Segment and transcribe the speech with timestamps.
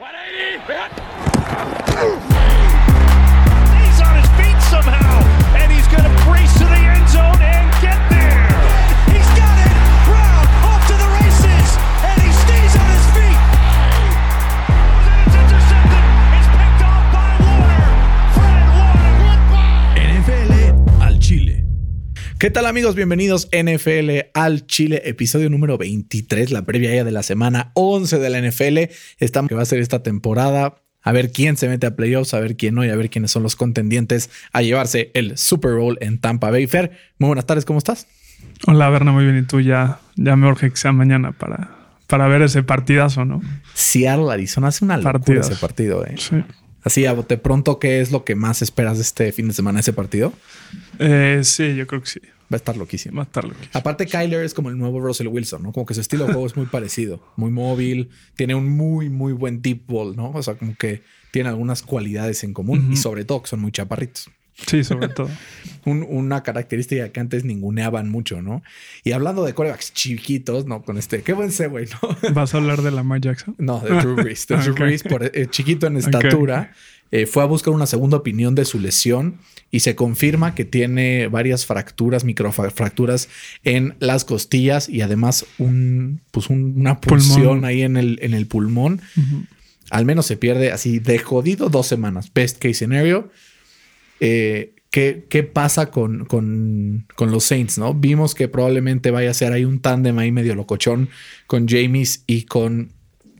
[0.00, 2.29] 180!
[22.40, 22.94] ¿Qué tal amigos?
[22.94, 28.30] Bienvenidos NFL al Chile, episodio número 23, la previa ya de la semana 11 de
[28.30, 28.94] la NFL.
[29.18, 30.76] Estamos que va a ser esta temporada.
[31.02, 33.30] A ver quién se mete a playoffs, a ver quién no y a ver quiénes
[33.30, 36.66] son los contendientes a llevarse el Super Bowl en Tampa Bay.
[36.66, 38.06] Fer, muy buenas tardes, ¿cómo estás?
[38.66, 39.36] Hola, Berna, muy bien.
[39.36, 43.42] Y tú ya, ya me urge que sea mañana para, para ver ese partidazo, ¿no?
[43.74, 46.14] Seattle, Arizona, hace una locura ese partido, eh.
[46.16, 46.42] Sí.
[46.82, 49.80] Así, a bote pronto, ¿qué es lo que más esperas de este fin de semana,
[49.80, 50.32] ese partido?
[50.98, 52.20] Eh, sí, yo creo que sí.
[52.52, 53.16] Va a estar loquísimo.
[53.16, 53.70] Va a estar loquísimo.
[53.74, 55.72] Aparte, Kyler es como el nuevo Russell Wilson, ¿no?
[55.72, 59.32] Como que su estilo de juego es muy parecido, muy móvil, tiene un muy, muy
[59.32, 60.30] buen deep ball, ¿no?
[60.32, 63.70] O sea, como que tiene algunas cualidades en común y sobre todo que son muy
[63.70, 64.28] chaparritos.
[64.66, 65.30] Sí, sobre todo.
[65.86, 68.62] Un- una característica que antes ninguneaban mucho, ¿no?
[69.04, 70.82] Y hablando de corebacks chiquitos, ¿no?
[70.82, 72.16] Con este, qué buen güey, ¿no?
[72.34, 73.54] ¿Vas a hablar de Lamar Jackson?
[73.58, 74.46] No, de Drew Brees.
[74.48, 74.74] De Drew.
[74.74, 76.72] Brees, por, eh, chiquito en estatura,
[77.10, 79.38] eh, fue a buscar una segunda opinión de su lesión
[79.70, 83.28] y se confirma que tiene varias fracturas, microfracturas
[83.62, 87.64] en las costillas y además un, pues un- una pulsión Pulmón.
[87.64, 89.00] ahí en el, en el pulmón.
[89.90, 92.30] Al menos se pierde así de jodido dos semanas.
[92.34, 93.30] Best case scenario.
[94.20, 97.78] Eh, ¿qué, qué pasa con, con, con los Saints?
[97.78, 97.94] ¿no?
[97.94, 101.08] Vimos que probablemente vaya a ser ahí un tándem ahí medio locochón
[101.46, 102.92] con James y con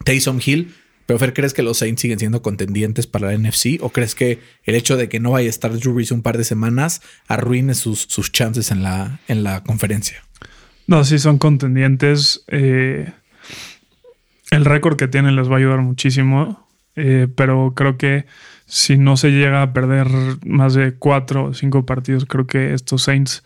[0.05, 0.73] Taysom Hill.
[1.11, 3.81] Pero Fer, ¿crees que los Saints siguen siendo contendientes para la NFC?
[3.81, 6.45] ¿O crees que el hecho de que no vaya a estar Drew un par de
[6.45, 10.23] semanas arruine sus, sus chances en la, en la conferencia?
[10.87, 12.45] No, sí son contendientes.
[12.47, 13.11] Eh,
[14.53, 16.65] el récord que tienen les va a ayudar muchísimo.
[16.95, 18.27] eh, pero creo que
[18.67, 20.07] si no se llega a perder
[20.47, 23.43] más de cuatro o cinco partidos, creo que estos Saints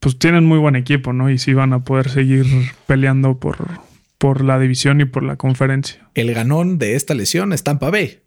[0.00, 1.30] pues tienen muy buen equipo, ¿no?
[1.30, 2.44] Y sí van a poder seguir
[2.88, 3.68] peleando por,
[4.22, 6.08] por la división y por la conferencia.
[6.14, 8.20] El ganón de esta lesión es Tampa Bay.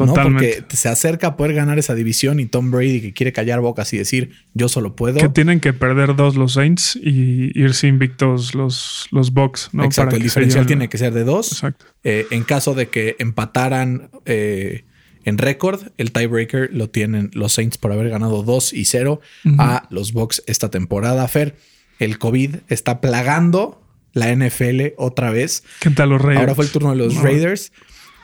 [0.00, 0.06] ¿no?
[0.06, 0.62] Totalmente.
[0.62, 3.92] Porque se acerca a poder ganar esa división y Tom Brady que quiere callar bocas
[3.92, 5.18] y decir yo solo puedo.
[5.18, 9.84] Que tienen que perder dos los Saints y irse invictos los, los Bucks, ¿no?
[9.84, 11.52] Exacto, Para el diferencial tiene que ser de dos.
[11.52, 11.84] Exacto.
[12.02, 14.84] Eh, en caso de que empataran eh,
[15.26, 19.20] en récord, el tiebreaker lo tienen los Saints por haber ganado 2 y 0
[19.58, 21.28] a los Bucks esta temporada.
[21.28, 21.56] Fer,
[21.98, 23.81] el COVID está plagando
[24.12, 25.64] la NFL otra vez.
[25.80, 26.40] ¿Qué tal los Raiders?
[26.40, 27.22] Ahora fue el turno de los No.
[27.22, 27.72] Raiders.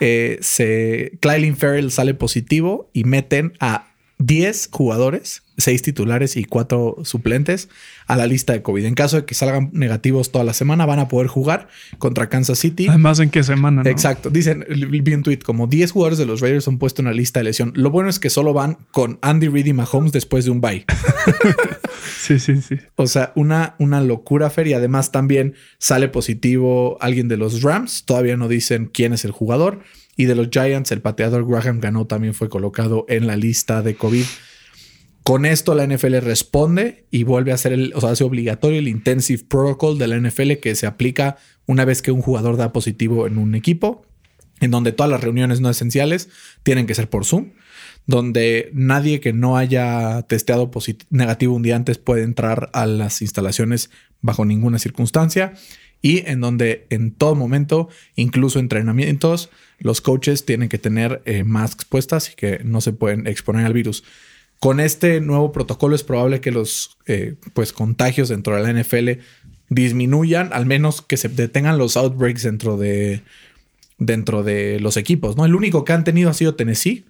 [0.01, 3.88] Eh, se, Clylin Ferrell sale positivo y meten a
[4.19, 7.69] 10 jugadores, 6 titulares y 4 suplentes
[8.07, 8.85] a la lista de COVID.
[8.85, 11.69] En caso de que salgan negativos toda la semana, van a poder jugar
[11.99, 12.89] contra Kansas City.
[12.89, 13.83] Además, ¿en qué semana?
[13.83, 13.91] no?
[13.91, 14.31] Exacto.
[14.31, 17.41] Dicen, vi un tweet, como 10 jugadores de los Raiders son puestos en la lista
[17.41, 17.73] de lesión.
[17.75, 20.85] Lo bueno es que solo van con Andy Reid y Mahomes después de un bye.
[22.29, 22.77] Sí, sí, sí.
[22.97, 24.67] O sea, una, una locura, Fer.
[24.67, 28.05] Y además también sale positivo alguien de los Rams.
[28.05, 29.81] Todavía no dicen quién es el jugador.
[30.19, 33.95] Y de los Giants, el pateador Graham ganó también fue colocado en la lista de
[33.95, 34.25] COVID.
[35.23, 38.89] Con esto la NFL responde y vuelve a hacer el, o sea, hace obligatorio el
[38.89, 41.37] Intensive Protocol de la NFL que se aplica
[41.67, 44.07] una vez que un jugador da positivo en un equipo,
[44.59, 46.31] en donde todas las reuniones no esenciales
[46.65, 47.53] tienen que ser por Zoom,
[48.07, 50.69] donde nadie que no haya testeado
[51.11, 53.91] negativo un día antes puede entrar a las instalaciones
[54.21, 55.53] bajo ninguna circunstancia
[56.03, 59.51] y en donde en todo momento, incluso entrenamientos,
[59.81, 63.73] los coaches tienen que tener eh, masks puestas y que no se pueden exponer al
[63.73, 64.05] virus.
[64.61, 69.21] Con este nuevo protocolo es probable que los eh, pues, contagios dentro de la NFL
[69.69, 73.23] disminuyan, al menos que se detengan los outbreaks dentro de,
[73.99, 75.37] dentro de los equipos.
[75.37, 75.45] ¿no?
[75.45, 77.05] El único que han tenido ha sido Tennessee.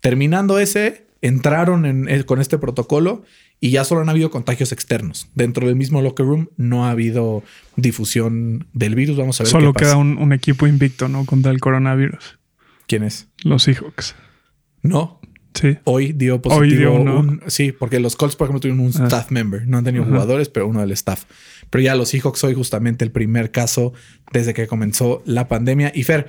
[0.00, 3.24] Terminando ese, entraron en- eh, con este protocolo
[3.64, 5.28] y ya solo han habido contagios externos.
[5.34, 7.42] Dentro del mismo locker room no ha habido
[7.76, 9.16] difusión del virus.
[9.16, 9.92] Vamos a ver Solo qué pasa.
[9.92, 11.24] queda un, un equipo invicto, ¿no?
[11.24, 12.38] Contra el coronavirus.
[12.86, 13.28] ¿Quién es?
[13.42, 14.14] Los Seahawks.
[14.82, 15.20] No,
[15.54, 15.78] Sí.
[15.84, 16.78] Hoy dio positivo.
[16.80, 17.20] dio uno.
[17.20, 19.04] un- sí, porque los Colts, por ejemplo, tuvieron un Ah.
[19.04, 19.64] staff member.
[19.68, 21.24] No han tenido jugadores, pero uno del staff.
[21.70, 23.92] Pero ya los Seahawks hoy justamente el primer caso
[24.32, 25.92] desde que comenzó la pandemia.
[25.94, 26.26] Y Fer,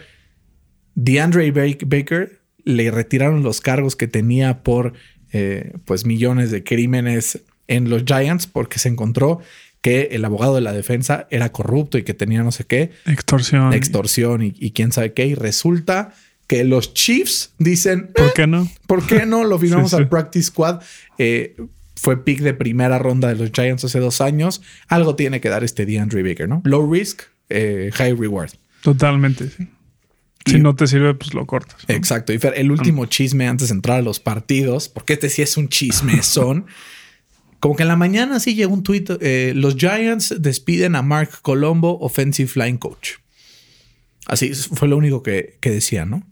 [0.93, 4.93] DeAndre Ba- Baker le retiraron los cargos que tenía por
[5.35, 9.39] eh, pues millones de crímenes en los Giants porque se encontró
[9.81, 13.73] que el abogado de la defensa era corrupto y que tenía no sé qué Extorsión.
[13.73, 15.27] extorsión y, y quién sabe qué.
[15.27, 16.13] Y resulta
[16.47, 18.67] que los Chiefs dicen, ¿Por qué no?
[18.87, 19.43] ¿por qué no?
[19.43, 20.01] Lo firmamos Sí, sí.
[20.01, 20.81] al Practice Squad.
[21.17, 21.55] Eh,
[21.95, 24.61] fue pick de primera ronda de los Giants hace dos años.
[24.87, 26.61] Algo tiene que dar este DeAndre Baker, ¿no?
[26.65, 28.51] Low risk, eh, high reward.
[28.81, 29.67] Totalmente, sí.
[30.45, 31.77] Si no te sirve, pues lo cortas.
[31.87, 32.31] Exacto.
[32.31, 35.57] Y Fer, el último chisme antes de entrar a los partidos, porque este sí es
[35.57, 36.65] un chisme, son
[37.65, 39.09] como que en la mañana sí llegó un tuit.
[39.21, 43.13] Eh, los Giants despiden a Mark Colombo, offensive line coach.
[44.27, 46.23] Así fue lo único que, que decía, ¿no?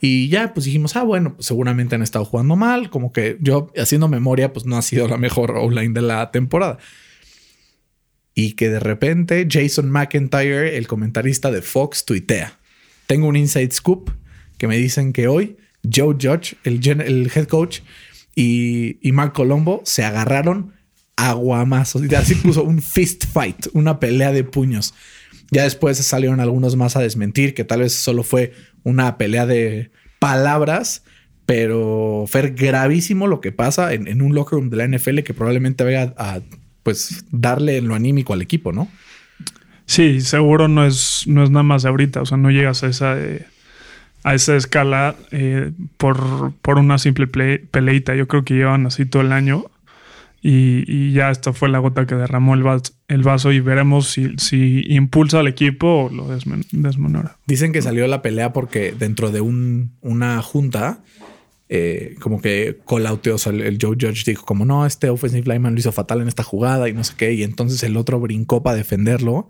[0.00, 2.88] Y ya, pues dijimos, ah, bueno, pues seguramente han estado jugando mal.
[2.88, 6.78] Como que yo, haciendo memoria, pues no ha sido la mejor O-line de la temporada.
[8.34, 12.60] Y que de repente Jason McIntyre, el comentarista de Fox, tuitea.
[13.06, 14.10] Tengo un inside scoop
[14.58, 15.56] que me dicen que hoy
[15.92, 17.80] Joe Judge, el, head coach,
[18.34, 20.72] y, Mark Colombo se agarraron
[21.16, 22.02] aguamazos.
[22.10, 24.94] Y así puso un fist fight, una pelea de puños.
[25.50, 28.52] Ya después salieron algunos más a desmentir que tal vez solo fue
[28.82, 31.02] una pelea de palabras,
[31.46, 35.34] pero fue gravísimo lo que pasa en, en, un locker room de la NFL que
[35.34, 36.40] probablemente vaya a
[36.82, 38.88] pues darle lo anímico al equipo, ¿no?
[39.86, 43.18] Sí, seguro no es, no es nada más ahorita, o sea, no llegas a esa,
[43.18, 43.46] eh,
[44.22, 48.14] a esa escala eh, por, por, una simple peleita.
[48.14, 49.66] Yo creo que llevan así todo el año
[50.40, 54.08] y, y ya esta fue la gota que derramó el, vaso, el vaso y veremos
[54.08, 57.36] si, si impulsa al equipo o lo desmenora.
[57.46, 61.00] Dicen que salió la pelea porque dentro de un, una junta
[61.68, 62.78] eh, como que
[63.36, 66.42] sea, el, Joe Judge dijo como no, este offensive lineman lo hizo fatal en esta
[66.42, 69.48] jugada y no sé qué, y entonces el otro brincó para defenderlo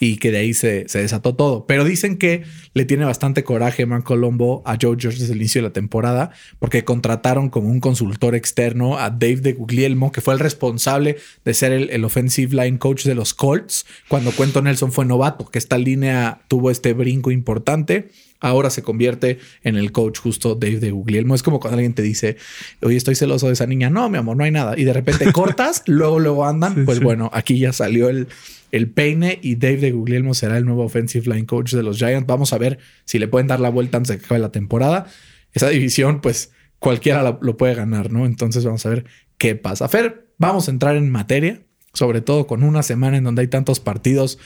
[0.00, 1.66] y que de ahí se, desató todo.
[1.66, 5.60] Pero dicen que le tiene bastante coraje Man Colombo a Joe Judge desde el inicio
[5.60, 10.34] de la temporada porque contrataron como un consultor externo a Dave de Guglielmo, que fue
[10.34, 15.04] el responsable de ser el offensive line coach de los Colts cuando Cuento Nelson fue
[15.04, 20.54] novato, que esta línea tuvo este brinco importante ahora se convierte en el coach justo
[20.54, 21.34] Dave de Guglielmo.
[21.34, 22.36] Es como cuando alguien te dice,
[22.82, 23.90] oye, estoy celoso de esa niña.
[23.90, 24.78] No, mi amor, no hay nada.
[24.78, 26.84] Y de repente cortas, luego, luego andan.
[26.84, 28.28] pues bueno, aquí ya salió el,
[28.72, 32.26] el peine y Dave de Guglielmo será el nuevo offensive line coach de los Giants.
[32.26, 35.06] Vamos a ver si le pueden dar la vuelta antes de que acabe la temporada.
[35.52, 38.26] Esa división, pues cualquiera lo, lo puede ganar, ¿no?
[38.26, 39.04] Entonces vamos a ver
[39.38, 39.88] qué pasa.
[39.88, 41.62] Fer, vamos a entrar en materia,
[41.92, 44.38] sobre todo con una semana en donde hay tantos partidos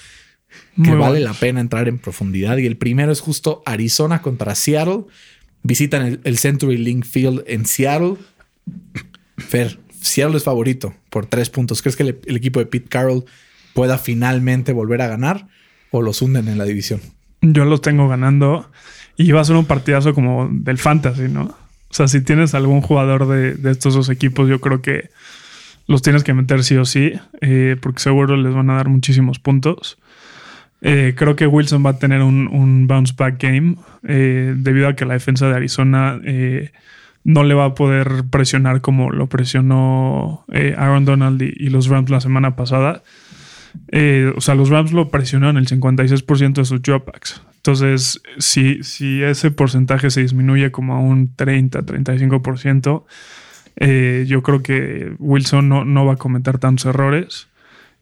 [0.83, 2.57] que vale la pena entrar en profundidad.
[2.59, 5.05] Y el primero es justo Arizona contra Seattle.
[5.63, 8.17] Visitan el, Century Link Field en Seattle.
[9.39, 11.83] Fer, Seattle es favorito por tres puntos.
[11.83, 13.25] ¿Crees que el, equipo de Pete Carroll
[13.75, 15.49] pueda finalmente volver a ganar
[15.91, 17.01] o los hunden en la división?
[17.41, 18.71] Yo los tengo ganando
[19.17, 21.43] y va a ser un partidazo como del fantasy, ¿no?
[21.93, 25.11] O sea, si tienes algún jugador de, estos dos equipos, yo creo que
[25.87, 27.13] los tienes que meter sí o sí,
[27.43, 29.99] eh, porque seguro les van a dar muchísimos puntos.
[30.85, 35.05] Eh, creo que Wilson va a tener un, bounce back game eh, debido a que
[35.05, 36.73] la defensa de Arizona eh,
[37.23, 40.45] no le va a poder presionar como lo presionó
[40.77, 43.05] Aaron Donald y, los Rams la semana pasada.
[44.37, 47.41] o sea, los Rams lo presionaron el 56% de sus dropbacks.
[47.59, 53.05] Entonces, si, si ese porcentaje se disminuye como a un 30-35%,
[54.27, 57.47] yo creo que Wilson no, no va a cometer tantos errores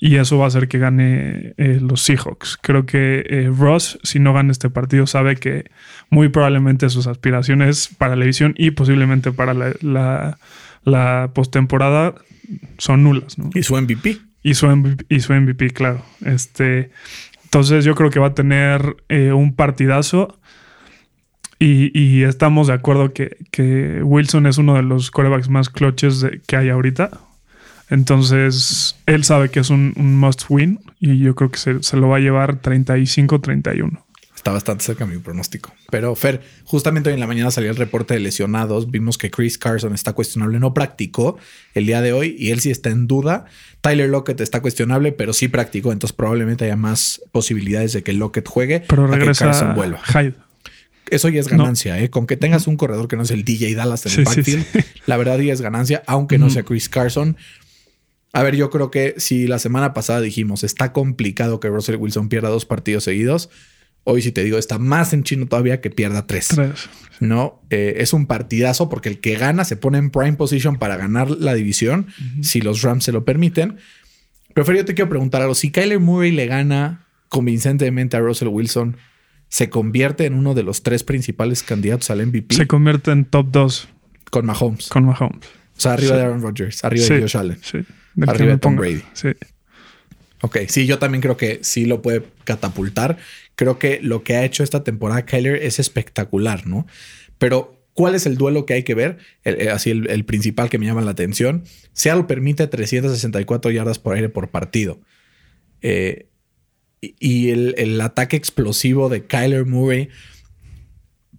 [0.02, 2.58] y eso va a hacer que gane eh, los Seahawks.
[2.61, 5.70] Creo que eh, Ross, si no gana este partido, sabe que
[6.08, 10.38] muy probablemente sus aspiraciones para la división y posiblemente para la,
[10.85, 12.14] la, postemporada
[12.79, 13.37] son nulas.
[13.55, 14.17] Y su MVP.
[14.43, 16.02] Y su MVP, y su MVP claro.
[16.25, 16.91] Este,
[17.44, 20.38] entonces yo creo que va a tener eh, un partidazo.
[21.62, 26.57] Y, estamos de acuerdo que, que, Wilson es uno de los corebacks más clutches que
[26.57, 27.11] hay ahorita.
[27.90, 32.16] Entonces, él sabe que es un, must win y yo creo que se, lo va
[32.16, 34.02] a llevar 35-31.
[34.35, 35.70] Está bastante cerca de mi pronóstico.
[35.90, 38.90] Pero Fer, justamente hoy en la mañana salió el reporte de lesionados.
[38.90, 41.37] Vimos que Chris Carson está cuestionable, no practicó
[41.75, 43.44] el día de hoy y él sí está en duda.
[43.82, 45.92] Tyler Lockett está cuestionable, pero sí practicó.
[45.92, 48.80] Entonces probablemente haya más posibilidades de que Lockett juegue.
[48.88, 50.00] Pero regresa que Carson vuelva.
[50.04, 50.35] Hyde.
[51.11, 52.09] Eso ya es ganancia, ¿eh?
[52.09, 54.64] Con que tengas un corredor que no es el DJ Dallas en el backfield,
[55.06, 57.37] la verdad ya es ganancia, aunque no sea Chris Carson.
[58.32, 62.28] A ver, yo creo que si la semana pasada dijimos está complicado que Russell Wilson
[62.28, 63.50] pierda dos partidos seguidos,
[64.04, 66.50] hoy si te digo está más en chino todavía que pierda tres.
[67.18, 70.96] No, eh, es un partidazo porque el que gana se pone en prime position para
[70.96, 72.06] ganar la división
[72.40, 73.78] si los Rams se lo permiten.
[74.54, 75.54] Pero yo te quiero preguntar algo.
[75.54, 78.96] Si Kyler Murray le gana convincentemente a Russell Wilson,
[79.49, 82.54] ¿se convierte en uno de los tres principales candidatos al MVP?
[82.54, 83.88] Se convierte en top dos.
[84.30, 84.88] Con Mahomes.
[84.88, 85.46] Con Mahomes.
[85.76, 87.58] O sea, arriba de Aaron Rodgers, arriba de Josh Allen.
[87.62, 87.78] Sí.
[88.26, 89.02] Arriba de Tom Brady.
[89.12, 89.29] Sí.
[90.43, 93.19] Ok, sí, yo también creo que sí lo puede catapultar.
[93.57, 96.87] Creo que lo que ha hecho esta temporada Kyler es espectacular, ¿no?
[97.38, 99.19] Pero, ¿cuál es el duelo que hay que ver?
[99.45, 101.64] Eh, así, el, principal que me llama la atención.
[101.93, 105.00] Seattle permite 364 yardas por aire por partido.
[105.83, 106.26] Eh,
[107.00, 110.09] y el, el, ataque explosivo de Kyler Murray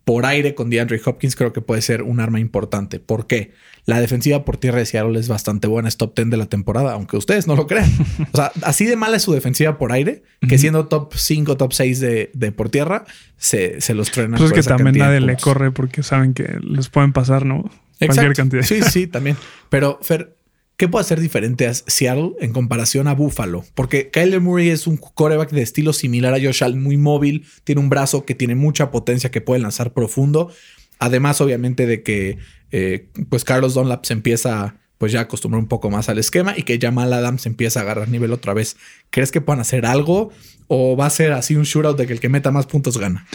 [0.03, 2.99] por aire con DeAndre Hopkins creo que puede ser un arma importante.
[2.99, 3.51] ¿Por qué?
[3.85, 6.93] La defensiva por tierra de Seattle es bastante buena, es top 10 de la temporada,
[6.93, 7.89] aunque ustedes no lo crean.
[8.31, 11.73] O sea, así de mala es su defensiva por aire, que siendo top 5, top
[11.73, 13.05] 6 de, de por tierra,
[13.37, 14.37] se, se los truenan.
[14.37, 17.69] Pues es que también nadie le corre porque saben que les pueden pasar, ¿no?
[17.99, 18.63] Cualquier cantidad.
[18.63, 19.37] Sí, sí, también.
[19.69, 20.35] Pero, Fer,
[20.77, 23.63] ¿qué puede hacer diferente a Seattle en comparación a Buffalo?
[23.75, 27.81] Porque Kyler Murray es un quarterback de estilo similar a Josh Allen, muy móvil, tiene
[27.81, 30.51] un brazo que tiene mucha potencia, que puede lanzar profundo.
[30.99, 32.37] Además, obviamente, de que
[32.71, 36.53] eh, pues Carlos Dunlap se empieza pues ya a acostumbrar un poco más al esquema
[36.55, 38.77] y que Jamal Adams empieza a agarrar nivel otra vez.
[39.09, 40.29] ¿Crees que puedan hacer algo
[40.67, 43.25] o va a ser así un shootout de que el que meta más puntos gana?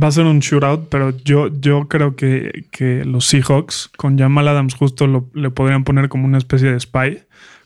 [0.00, 4.46] Va a ser un shootout, pero yo, yo creo que, que los Seahawks con Jamal
[4.48, 7.20] Adams justo lo- le podrían poner como una especie de spy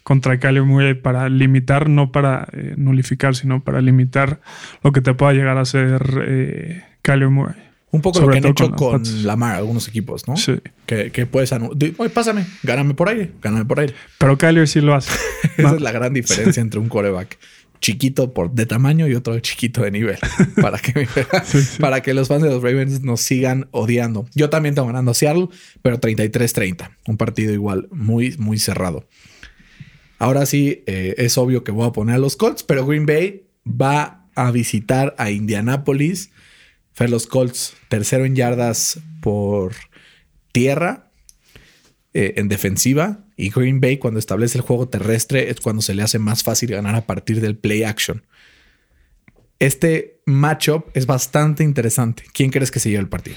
[0.04, 4.40] contra Kyler Murray para limitar, no para eh, nulificar, sino para limitar
[4.82, 7.56] lo que te pueda llegar a hacer eh, Kyler Murray.
[7.92, 9.24] Un poco Sobre lo que han hecho con con.
[9.26, 10.36] Lamar, algunos equipos, ¿no?
[10.36, 10.60] Sí.
[10.86, 13.94] Que, que puedes anu- di- Oye, pásame, gáname por aire, gáname por aire.
[14.18, 15.10] Pero Kyler sí lo hace.
[15.56, 15.74] Esa No.
[15.74, 17.36] es la gran diferencia entre un coreback
[17.80, 20.18] chiquito por de tamaño y otro chiquito de nivel.
[20.60, 21.08] para, que,
[21.80, 24.26] para que los fans de los Ravens nos sigan odiando.
[24.34, 25.48] Yo también tengo ganando a Seattle,
[25.82, 26.90] pero 33-30.
[27.06, 29.06] Un partido igual muy, muy cerrado.
[30.18, 33.46] Ahora sí, eh, es obvio que voy a poner a los Colts, pero Green Bay
[33.66, 36.30] va a visitar a Indianapolis.
[36.92, 39.74] Fer, los Colts, tercero en yardas por
[40.52, 41.10] tierra,
[42.12, 43.24] eh, en defensiva.
[43.40, 46.70] Y Green Bay, cuando establece el juego terrestre, es cuando se le hace más fácil
[46.70, 48.22] ganar a partir del play action.
[49.58, 52.24] Este matchup es bastante interesante.
[52.32, 53.36] ¿Quién crees que se lleva el partido?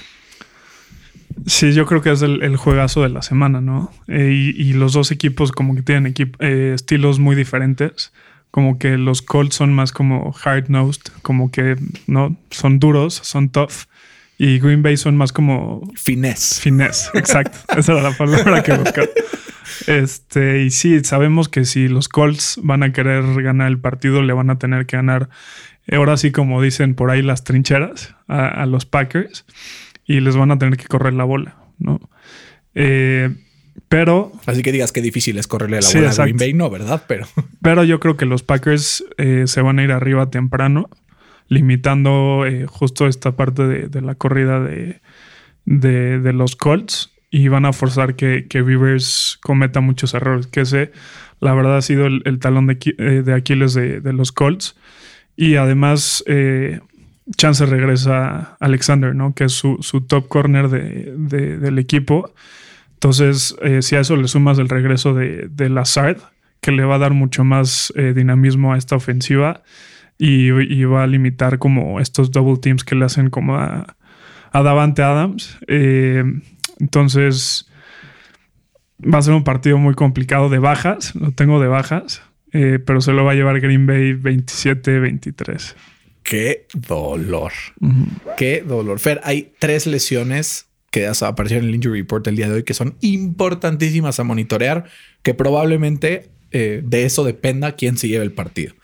[1.46, 3.92] Sí, yo creo que es el, el juegazo de la semana, ¿no?
[4.08, 8.12] Eh, y, y los dos equipos como que tienen equip- eh, estilos muy diferentes.
[8.50, 13.86] Como que los Colts son más como hard-nosed, como que no son duros, son tough.
[14.38, 16.60] Y Green Bay son más como Finesse.
[16.60, 17.10] finesse.
[17.14, 17.58] Exacto.
[17.76, 19.08] Esa era la palabra que buscaba.
[19.86, 24.32] Este, y sí, sabemos que si los Colts van a querer ganar el partido, le
[24.32, 25.28] van a tener que ganar,
[25.86, 29.44] eh, ahora sí, como dicen por ahí, las trincheras a, a los Packers
[30.06, 32.00] y les van a tener que correr la bola, ¿no?
[32.74, 33.30] Eh,
[33.88, 36.14] pero, Así que digas que difícil es correrle la Sí, bola a.
[36.14, 37.04] Green Bay, no, ¿verdad?
[37.06, 37.26] Pero
[37.62, 40.88] pero yo creo que los Packers eh, se van a ir arriba temprano,
[41.48, 45.00] limitando eh, justo esta parte de, de la corrida de,
[45.64, 50.60] de, de los Colts y van a forzar que, que Rivers cometa muchos errores, que
[50.60, 50.92] ese,
[51.40, 54.76] la verdad, ha sido el, talón de, eh, Aquiles de, los Colts.
[55.34, 56.78] Y además, eh,
[57.36, 59.34] Chance regresa Alexander, ¿no?
[59.34, 62.32] Que es su, su top corner de- de- del equipo.
[62.92, 66.18] Entonces, eh, si a eso le sumas el regreso de, de Lazard,
[66.60, 69.64] que le va a dar mucho más dinamismo a esta ofensiva
[70.18, 70.50] y,
[70.84, 73.96] va a limitar como estos double teams que le hacen como a,
[74.52, 75.58] Davante Adams.
[76.80, 77.66] Entonces,
[79.02, 83.00] va a ser un partido muy complicado de bajas, lo tengo de bajas, eh, pero
[83.00, 85.74] se lo va a llevar Green Bay 27-23.
[86.22, 87.52] qué dolor.
[88.36, 88.98] Qué dolor.
[88.98, 92.72] Fer, hay tres lesiones que aparecieron en el injury report el día de hoy que
[92.72, 94.84] son importantísimas a monitorear,
[95.22, 98.74] que probablemente eh, de eso dependa quién se lleve el partido.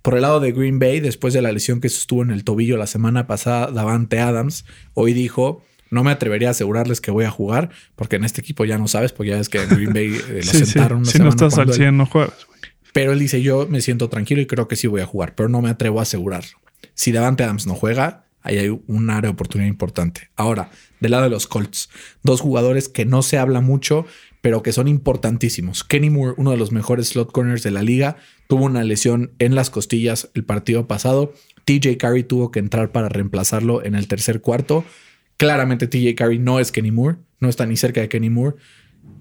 [0.00, 2.78] Por el lado de Green Bay, después de la lesión que sostuvo en el tobillo
[2.78, 4.64] la semana pasada, Davante Adams,
[4.94, 8.64] hoy dijo, no me atrevería a asegurarles que voy a jugar, porque en este equipo
[8.64, 10.66] ya no sabes, porque ya ves que en Green Bay eh, lo Sí, sí.
[10.66, 12.34] sentaron una Si no estás al cuando él- 100, no juegas.
[12.92, 15.48] pero él dice, yo me siento tranquilo y creo que sí voy a jugar, pero
[15.48, 16.58] no me atrevo a asegurarlo.
[16.94, 20.30] Si Davante Adams no juega, ahí hay un área de oportunidad importante.
[20.36, 21.90] Ahora, del lado de los Colts,
[22.22, 24.04] dos jugadores que no se habla mucho,
[24.40, 25.82] pero que son importantísimos.
[25.84, 28.16] Kenny Moore, uno de los mejores slot corners de la liga,
[28.48, 31.34] tuvo una lesión en las costillas el partido pasado.
[31.64, 34.84] TJ Carey tuvo que entrar para reemplazarlo en el tercer cuarto.
[35.38, 38.56] Claramente TJ Carey no es Kenny Moore, no está ni cerca de Kenny Moore.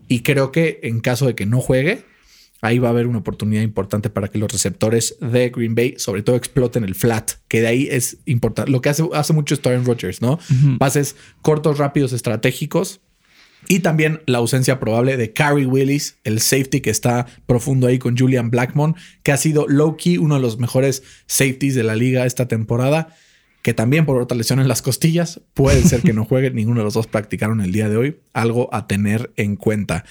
[0.10, 2.04] Y creo que en caso de que no juegue,
[2.62, 6.24] ahí va a haber una oportunidad importante para que los receptores de Green Bay, sobre
[6.24, 8.72] todo, exploten el flat, que de ahí es importante.
[8.72, 10.40] Lo que hace, hace mucho Aaron Rodgers, ¿no?
[10.80, 13.02] Pases cortos, rápidos, estratégicos.
[13.68, 18.18] Y también la ausencia probable de Carrie Willis, el safety que está profundo ahí con
[18.18, 22.48] Julian Blackmon, que ha sido low-key uno de los mejores safeties de la liga esta
[22.48, 23.10] temporada,
[23.68, 26.52] que también por otra lesión en las costillas puede ser que no juegue.
[26.52, 28.22] Ninguno de los dos practicaron el día de hoy.
[28.32, 30.06] Algo a tener en cuenta.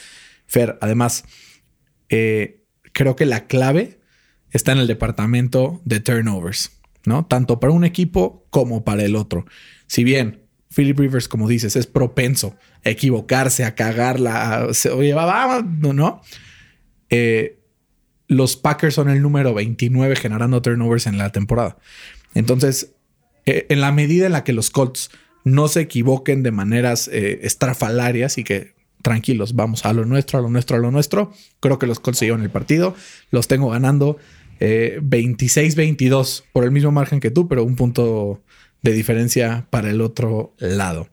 [0.46, 1.25] Fer, además,
[2.10, 3.98] eh, creo que la clave
[4.50, 6.72] está en el departamento de turnovers,
[7.06, 7.25] ¿no?
[7.25, 9.46] Tanto para un equipo como para el otro.
[9.86, 15.14] Si bien Philip Rivers, como dices, es propenso a equivocarse, a cagarla, a, se, oye,
[15.14, 16.20] va, va, no, no.
[17.08, 17.58] Eh,
[18.28, 21.78] los Packers son el número 29 generando turnovers en la temporada.
[22.34, 22.95] Entonces,
[23.46, 25.10] eh, en la medida en la que los Colts
[25.44, 30.42] no se equivoquen de maneras eh, estrafalarias y que tranquilos, vamos a lo nuestro, a
[30.42, 31.32] lo nuestro, a lo nuestro.
[31.60, 32.94] Creo que los consiguieron el partido.
[33.30, 34.18] Los tengo ganando
[34.58, 38.42] 26-22 por el mismo margen que tú, pero un punto
[38.82, 41.08] de diferencia para el otro lado.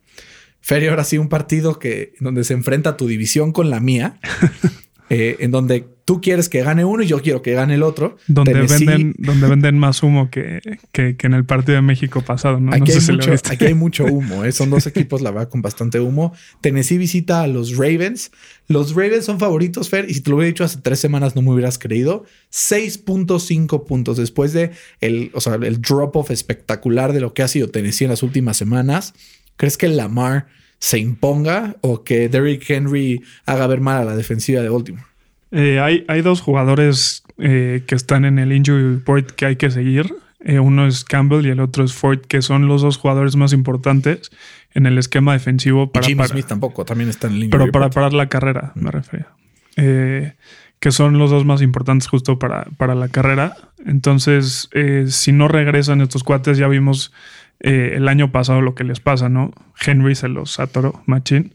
[0.62, 4.20] Feria, ahora sí, un partido que donde se enfrenta tu división con la mía,
[5.10, 8.18] eh, en donde tú quieres que gane uno y yo quiero que gane el otro.
[8.28, 12.74] Donde, venden, donde venden más humo que, que, en el partido de México pasado, ¿no?
[12.74, 14.52] Aquí, hay, mucho, aquí hay mucho humo, ¿eh?
[14.52, 16.34] son dos equipos, la verdad, con bastante humo.
[16.62, 18.32] Tennessee visita a los Ravens.
[18.68, 21.42] Los Ravens son favoritos, Fer, y si te lo hubiera dicho hace tres semanas no
[21.42, 22.26] me hubieras creído.
[22.52, 27.70] 6.5 puntos después de el, o sea, el drop-off espectacular de lo que ha sido
[27.70, 29.14] Tennessee en las últimas semanas.
[29.56, 30.48] ¿Crees que Lamar
[30.80, 35.13] se imponga o que Derrick Henry haga ver mal a la defensiva de Baltimore?
[35.54, 39.70] Eh, hay, hay, dos jugadores eh, que están en el injury report que hay que
[39.70, 40.16] seguir.
[40.40, 43.54] Eh, uno es Campbell y el otro es Ford, que son los dos jugadores más
[43.54, 44.32] importantes
[44.74, 45.92] en el esquema defensivo.
[45.92, 48.90] Para, Jimmy Smith tampoco, también está en el injury Pero para parar la carrera, me
[48.90, 49.28] refiero.
[49.76, 53.56] que son los dos más importantes justo para, para la carrera.
[53.86, 54.70] Entonces,
[55.08, 57.14] si no regresan estos cuates, ya vimos
[57.60, 59.52] el año pasado lo que les pasa, ¿no?
[59.86, 61.52] Henry se los atoró, Machine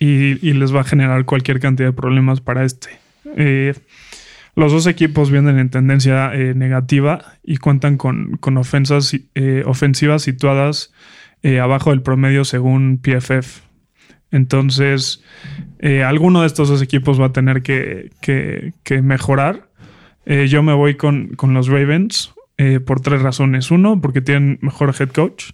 [0.00, 2.88] y, les va a generar cualquier cantidad de problemas para este.
[3.36, 3.74] Eh,
[4.56, 10.92] los dos equipos vienen en tendencia eh, negativa y cuentan con, ofensas, eh, ofensivas situadas
[11.62, 13.62] abajo del promedio según PFF.
[14.30, 15.22] Entonces,
[16.04, 18.10] alguno de estos dos equipos va a tener que,
[19.02, 19.68] mejorar.
[20.26, 22.34] yo me voy con, con los Ravens
[22.84, 23.70] por tres razones.
[23.70, 25.52] Uno, porque tienen mejor head coach.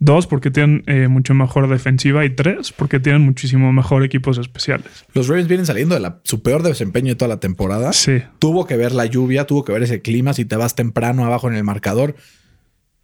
[0.00, 2.24] Dos, porque tienen eh, mucho mejor defensiva.
[2.24, 4.86] Y tres, porque tienen muchísimo mejor equipos especiales.
[5.14, 7.92] Los Ravens vienen saliendo de la, su peor desempeño de toda la temporada.
[7.92, 8.22] Sí.
[8.38, 10.34] Tuvo que ver la lluvia, tuvo que ver ese clima.
[10.34, 12.16] Si te vas temprano abajo en el marcador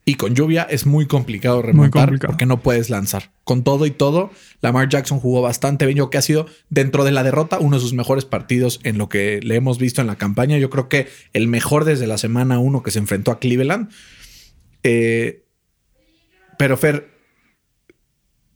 [0.05, 3.31] y con lluvia es muy complicado remontar porque no puedes lanzar.
[3.45, 4.31] Con todo y todo,
[4.61, 5.99] Lamar Jackson jugó bastante bien.
[5.99, 9.09] Yo que ha sido dentro de la derrota uno de sus mejores partidos en lo
[9.09, 10.59] que le hemos visto en la campaña.
[10.59, 13.91] Yo creo que el mejor desde la semana uno que se enfrentó a Cleveland.
[14.83, 15.45] Eh,
[16.61, 17.09] pero Fer,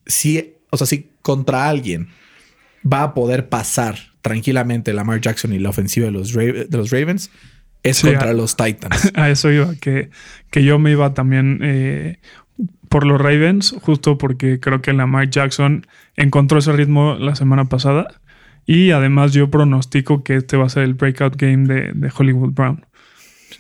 [0.04, 2.08] si, o sea, si contra alguien
[2.84, 7.30] va a poder pasar tranquilamente Lamar Jackson y la ofensiva de los, de los Ravens,
[7.82, 9.10] es contra los Titans.
[9.14, 10.10] A eso iba, que,
[10.50, 12.18] que yo me iba también eh,
[12.90, 18.20] por los Ravens, justo porque creo que Lamar Jackson encontró ese ritmo la semana pasada.
[18.66, 22.52] Y además yo pronostico que este va a ser el breakout game de, de Hollywood
[22.52, 22.84] Brown.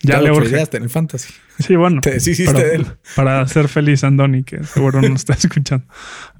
[0.02, 0.56] Ya, le urge.
[0.58, 1.32] en el fantasy.
[1.58, 2.00] Sí, bueno.
[2.02, 2.86] Te deshiciste de él.
[3.16, 5.86] Para ser feliz, Andoni, que seguro no está escuchando.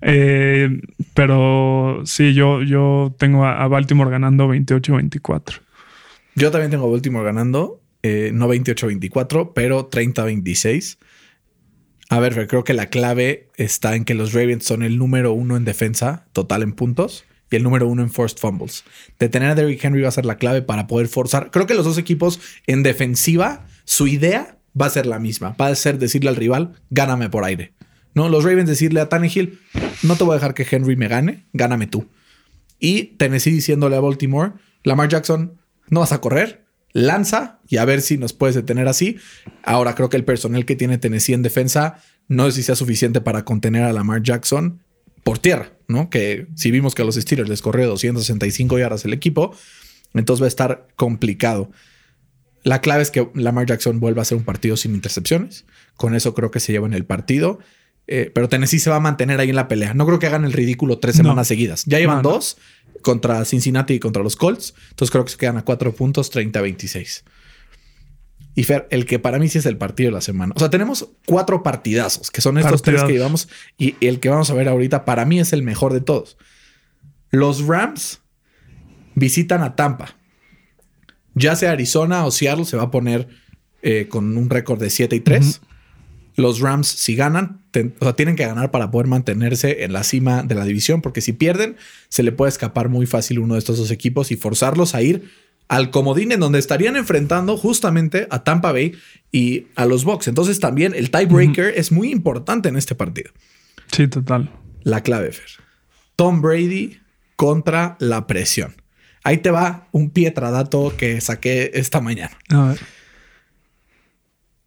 [0.01, 0.81] Eh,
[1.15, 5.61] pero sí, yo, yo tengo a, Baltimore ganando 28-24.
[6.35, 10.99] Yo también tengo a Baltimore ganando, eh, no 28-24, pero 30-26.
[12.11, 15.57] A ver, creo que la clave está en que los Ravens son el número uno
[15.57, 18.85] en defensa total en puntos y el número uno en forced fumbles.
[19.19, 21.51] Detener a Derrick Henry va a ser la clave para poder forzar.
[21.51, 25.57] Creo que los dos equipos en defensiva, su idea va a ser la misma.
[25.61, 27.75] Va a ser decirle al rival, gáname por aire.
[28.15, 29.59] No, los Ravens decirle a Tannehill,
[30.03, 32.07] no te voy a dejar que Henry me gane, gáname tú.
[32.79, 34.53] Y Tennessee diciéndole a Baltimore,
[34.85, 39.19] Lamar Jackson, no vas a correr, lanza y a ver si nos puedes detener así.
[39.65, 41.97] Ahora creo que el personal que tiene Tennessee en defensa
[42.29, 44.81] no sé si sea suficiente para contener a Lamar Jackson
[45.25, 46.11] por tierra, ¿no?
[46.11, 49.57] Que si vimos que a los Steelers les corrió 265 yardas el equipo,
[50.13, 51.71] entonces va a estar complicado.
[52.63, 55.65] La clave es que Lamar Jackson vuelva a hacer un partido sin intercepciones.
[55.97, 57.59] Con eso creo que se lleva en el partido.
[58.07, 59.95] Eh, pero Tennessee se va a mantener ahí en la pelea.
[59.95, 61.85] No creo que hagan el ridículo tres semanas seguidas.
[61.87, 62.59] Ya llevan dos
[63.03, 64.75] contra Cincinnati y contra los Colts.
[64.91, 67.23] Entonces creo que se quedan a cuatro puntos, 30-26.
[68.55, 70.53] Y Fer, el que para mí sí es el partido de la semana.
[70.57, 73.49] O sea, tenemos cuatro partidazos, que son estos tres que llevamos.
[73.79, 76.37] Y el que vamos a ver ahorita, para mí es el mejor de todos.
[77.31, 78.21] Los Rams
[79.17, 80.17] visitan a Tampa.
[81.35, 83.29] Ya sea Arizona o Seattle, se va a poner
[83.83, 85.61] eh, con un récord de 7 y 3.
[86.37, 87.65] Los Rams, si ganan,
[88.01, 91.21] o sea, tienen que ganar para poder mantenerse en la cima de la división, porque
[91.21, 91.77] si pierden,
[92.09, 95.31] se le puede escapar muy fácil uno de estos dos equipos y forzarlos a ir
[95.69, 98.95] al comodín en donde estarían enfrentando justamente a Tampa Bay
[99.33, 100.29] y a los Bucks.
[100.29, 103.33] Entonces también el tiebreaker es muy importante en este partido.
[103.91, 104.53] Sí, total.
[104.83, 105.49] La clave, Fer.
[106.17, 107.01] Tom Brady
[107.37, 108.75] contra la presión.
[109.23, 112.37] Ahí te va un pietradato que saqué esta mañana.
[112.51, 112.81] A ver.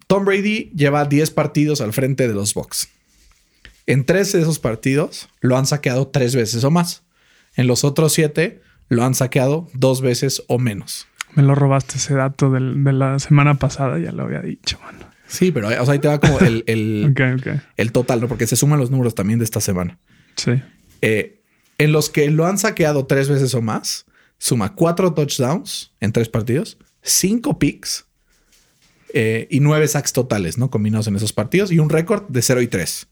[0.07, 2.89] Tom Brady lleva 10 partidos al frente de los Bucks.
[3.85, 7.03] En tres de esos partidos lo han saqueado tres veces o más.
[7.55, 11.07] En los otros siete lo han saqueado dos veces o menos.
[11.33, 12.59] Me lo robaste ese dato de
[12.93, 15.05] la semana pasada, ya lo había dicho, mano.
[15.27, 16.63] Sí, pero o sea, ahí te va como el,
[17.77, 18.27] el, total, ¿no?
[18.27, 19.99] Porque se suman los números también de esta semana.
[20.35, 20.53] Sí.
[21.01, 21.41] Eh,
[21.77, 24.05] en los que lo han saqueado tres veces o más,
[24.37, 28.05] suma cuatro touchdowns en tres partidos, cinco picks
[29.13, 30.69] eh, y nueve sacks totales, ¿no?
[30.69, 33.07] Combinados en esos partidos y un récord de 0 y 3.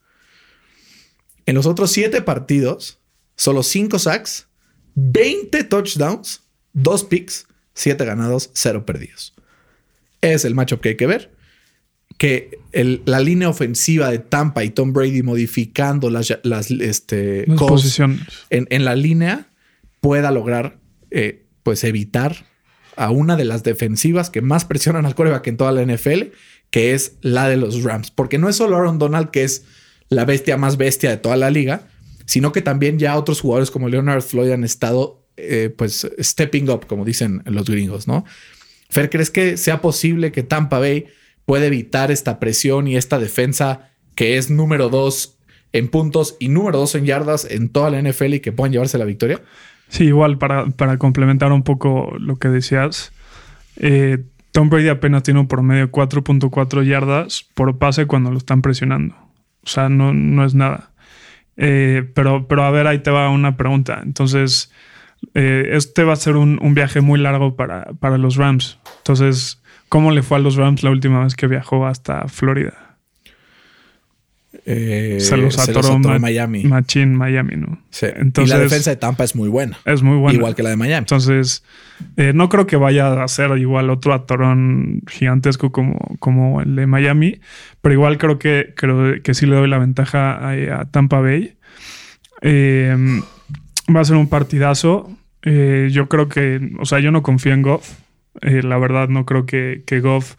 [1.45, 2.99] En los otros siete partidos,
[3.35, 4.47] solo cinco sacks,
[4.95, 6.41] 20 touchdowns,
[6.73, 9.33] dos picks, siete ganados, cero perdidos.
[10.21, 11.31] Es el matchup que hay que ver.
[12.17, 17.57] Que el- la línea ofensiva de Tampa y Tom Brady modificando las, las este, Las
[17.59, 18.21] posiciones.
[18.49, 19.47] en, en la línea
[19.99, 20.77] pueda lograr
[21.11, 22.45] eh, pues evitar
[22.95, 26.31] a una de las defensivas que más presionan al coreback en toda la NFL,
[26.69, 28.11] que es la de los Rams.
[28.11, 29.65] Porque no es solo Aaron Donald, que es
[30.07, 31.89] la bestia más bestia de toda la liga,
[32.25, 36.87] sino que también ya otros jugadores como Leonard Floyd han estado eh, pues stepping up,
[36.87, 38.25] como dicen los gringos, ¿no?
[38.89, 41.07] Fer, ¿crees que sea posible que Tampa Bay
[41.45, 45.37] pueda evitar esta presión y esta defensa que es número dos
[45.73, 48.97] en puntos y número dos en yardas en toda la NFL y que puedan llevarse
[48.97, 49.41] la victoria?
[49.89, 53.11] Sí, igual para, para complementar un poco lo que decías,
[53.75, 58.61] eh, Tom Brady apenas tiene un promedio de 4.4 yardas por pase cuando lo están
[58.61, 59.15] presionando.
[59.63, 60.91] O sea, no, no es nada.
[61.57, 64.01] Eh, pero, pero a ver, ahí te va una pregunta.
[64.03, 64.71] Entonces,
[65.33, 68.79] eh, este va a ser un, un viaje muy largo para, para los Rams.
[68.97, 72.84] Entonces, ¿cómo le fue a los Rams la última vez que viajó hasta Florida?
[74.67, 76.63] Eh, Se los atoró, Ma- Miami.
[76.63, 77.79] Machín Miami, ¿no?
[77.91, 78.07] Sí.
[78.15, 79.77] Entonces, y la defensa de Tampa es muy buena.
[79.85, 80.35] es muy buena.
[80.37, 80.97] Igual que la de Miami.
[80.99, 81.63] Entonces,
[82.17, 86.87] eh, no creo que vaya a ser igual otro atorón gigantesco como, como el de
[86.87, 87.39] Miami,
[87.81, 91.53] pero igual creo que, creo que sí le doy la ventaja a, a Tampa Bay.
[92.41, 92.95] Eh,
[93.95, 95.11] va a ser un partidazo.
[95.43, 97.93] Eh, yo creo que, o sea, yo no confío en Goff.
[98.41, 100.35] La verdad, no creo que, que Goff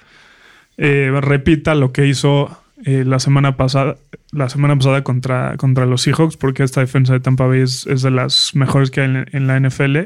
[0.76, 3.96] repita lo que hizo eh, la semana pasada,
[4.32, 8.02] la semana pasada contra, contra los Seahawks, porque esta defensa de Tampa Bay es, es
[8.02, 9.96] de las mejores que hay en, en la NFL.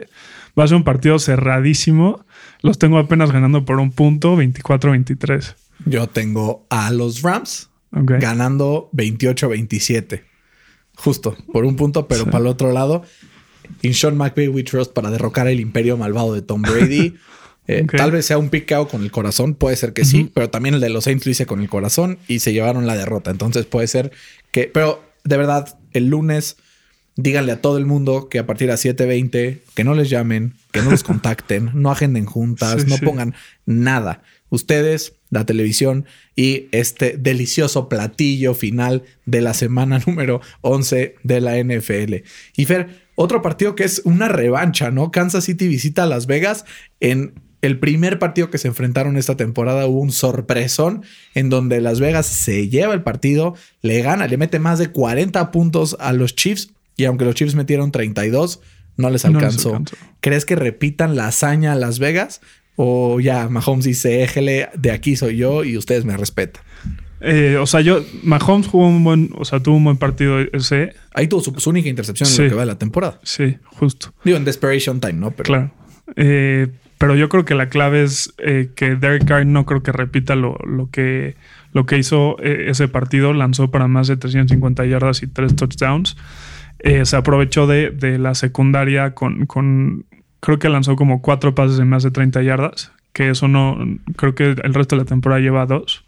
[0.59, 2.25] Va a ser un partido cerradísimo.
[2.63, 5.55] Los tengo apenas ganando por un punto, 24-23.
[5.87, 10.23] Yo tengo a los Rams ganando 28-27.
[10.97, 12.31] Justo, por un punto, pero Sí.
[12.31, 13.03] para el otro lado,
[13.83, 17.15] in Sean McVay we trust para derrocar el imperio malvado de Tom Brady.
[17.67, 17.87] Eh.
[17.97, 20.81] Tal vez sea un out con el corazón, puede ser que sí, pero también el
[20.81, 23.31] de los Saints lo hice con el corazón y se llevaron la derrota.
[23.31, 24.11] Entonces puede ser
[24.51, 26.57] que, pero de verdad, el lunes
[27.17, 30.55] díganle a todo el mundo que a partir de las 7:20 que no les llamen,
[30.73, 33.05] que no los contacten, no agenden juntas, Sí, no sí.
[33.05, 33.35] pongan
[33.67, 34.23] nada.
[34.49, 41.57] Ustedes, la televisión y este delicioso platillo final de la semana número 11 de la
[41.63, 42.25] NFL.
[42.57, 45.11] Y Fer, otro partido que es una revancha, ¿no?
[45.11, 46.65] Kansas City visita a Las Vegas
[46.99, 51.03] en el primer partido que se enfrentaron esta temporada hubo un sorpresón
[51.35, 55.51] en donde Las Vegas se lleva el partido, le gana, le mete más de 40
[55.51, 58.61] puntos a los Chiefs y aunque los Chiefs metieron 32,
[58.97, 59.83] no les No les alcanzó.
[60.21, 62.41] ¿Crees que repitan la hazaña a Las Vegas?
[62.77, 66.63] O ya Mahomes dice, éjele, de aquí soy yo y ustedes me respetan.
[67.21, 70.95] Eh, o sea, yo, Mahomes jugó un buen, o sea, tuvo un buen partido ese.
[71.13, 73.21] Ahí tuvo su, su única intercepción en lo que va de la temporada.
[73.23, 74.15] Sí, justo.
[74.25, 75.31] Digo, en Desperation Time, ¿no?
[75.31, 75.71] Pero Claro.
[76.17, 76.69] Eh,
[77.01, 80.37] pero yo creo que la clave es eh, que Derek Carr no creo que repita
[80.37, 81.35] lo, lo que,
[81.73, 83.33] lo que hizo eh, ese partido.
[83.33, 86.19] Lanzó para más de 350 yardas y tres touchdowns.
[86.79, 90.05] Eh, se aprovechó de, de la secundaria con, con-
[90.41, 92.93] Creo que lanzó como cuatro pases de más de 30 yardas.
[93.15, 93.79] Que eso no.
[94.17, 96.05] Creo que el resto de la temporada lleva dos.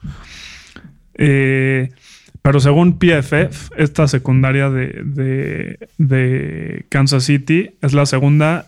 [1.14, 8.66] Pero según PFF, esta secundaria de, de- Kansas City es la segunda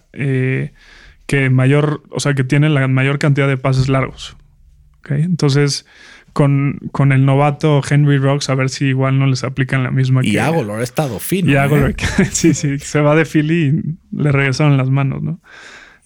[1.27, 4.37] que mayor, o sea, que tiene la mayor cantidad de pases largos.
[4.99, 5.13] ¿Ok?
[5.13, 5.87] Entonces,
[6.33, 10.21] con, con el novato Henry Rocks, a ver si igual no les aplican la misma
[10.25, 11.51] y Agolor ha estado fino.
[11.51, 11.59] Y ¿eh?
[11.59, 15.41] Agolor, que- sí, sí, se va de Philly y le regresaron las manos, ¿no?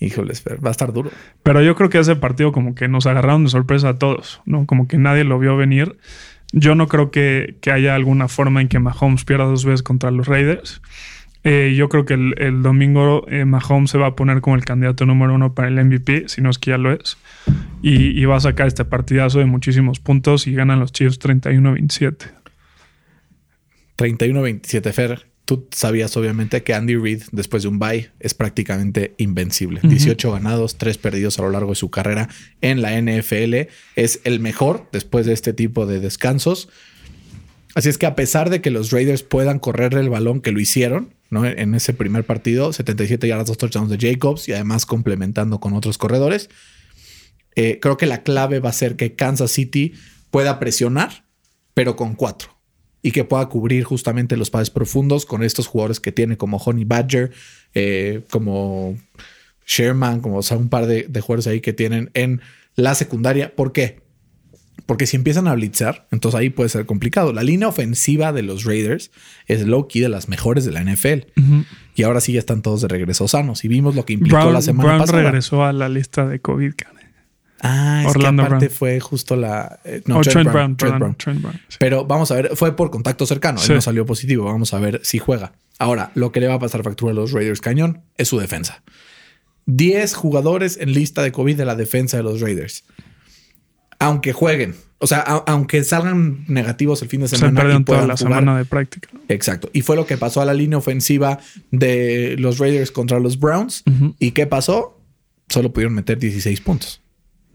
[0.00, 1.10] Híjoles, va a estar duro.
[1.42, 4.64] Pero yo creo que ese partido como que nos agarraron de sorpresa a todos, ¿no?
[4.66, 5.96] Como que nadie lo vio venir.
[6.52, 10.10] Yo no creo que, que haya alguna forma en que Mahomes pierda dos veces contra
[10.12, 10.80] los Raiders.
[11.44, 14.64] Eh, yo creo que el, el domingo eh, Mahomes se va a poner como el
[14.64, 17.16] candidato número uno para el MVP, si no es que ya lo es.
[17.82, 22.32] Y, y va a sacar este partidazo de muchísimos puntos y ganan los Chiefs 31-27.
[23.96, 25.26] 31-27, Fer.
[25.44, 29.80] Tú sabías obviamente que Andy Reid, después de un bye, es prácticamente invencible.
[29.82, 32.28] 18 ganados, 3 perdidos a lo largo de su carrera
[32.60, 33.70] en la NFL.
[33.96, 36.68] Es el mejor después de este tipo de descansos.
[37.74, 40.60] Así es que a pesar de que los Raiders puedan correr el balón que lo
[40.60, 41.14] hicieron.
[41.30, 45.98] En ese primer partido, 77 yardas, dos touchdowns de Jacobs y además complementando con otros
[45.98, 46.48] corredores,
[47.54, 49.92] eh, creo que la clave va a ser que Kansas City
[50.30, 51.24] pueda presionar,
[51.74, 52.56] pero con cuatro.
[53.02, 56.84] Y que pueda cubrir justamente los pases profundos con estos jugadores que tiene como Honey
[56.84, 57.30] Badger,
[57.74, 58.96] eh, como
[59.66, 62.40] Sherman, como un par de, de jugadores ahí que tienen en
[62.74, 63.54] la secundaria.
[63.54, 64.00] ¿Por qué?
[64.88, 67.34] Porque si empiezan a blitzar, entonces ahí puede ser complicado.
[67.34, 69.10] La línea ofensiva de los Raiders
[69.46, 71.26] es low key de las mejores de la NFL.
[71.94, 73.66] Y ahora sí ya están todos de regreso sanos.
[73.66, 75.22] Y vimos lo que implicó Brown, la semana Brown pasada.
[75.24, 76.72] regresó a la lista de COVID.
[77.60, 78.78] Ah, es Orlando que aparte Brown.
[78.78, 79.78] fue justo la...
[79.84, 81.18] eh, no, Trent Trent Brown, Brown, Trent.
[81.18, 81.76] Trent Brown, sí.
[81.78, 83.58] Pero vamos a ver, fue por contacto cercano.
[83.58, 83.72] Sí.
[83.72, 84.46] Él no salió positivo.
[84.46, 85.52] Vamos a ver si juega.
[85.78, 88.82] Ahora, lo que le va a pasar factura a los Raiders cañón es su defensa.
[89.66, 92.84] 10 jugadores en lista de COVID de la defensa de los Raiders.
[94.00, 97.84] Aunque jueguen, o sea, a- aunque salgan negativos el fin de Se semana y perdieron
[97.84, 99.08] toda la jugar, semana de práctica.
[99.28, 99.70] Exacto.
[99.72, 101.38] Y fue lo que pasó a la línea ofensiva
[101.70, 103.82] de los Raiders contra los Browns.
[104.18, 105.00] ¿Y qué pasó?
[105.48, 107.00] Solo pudieron meter 16 puntos.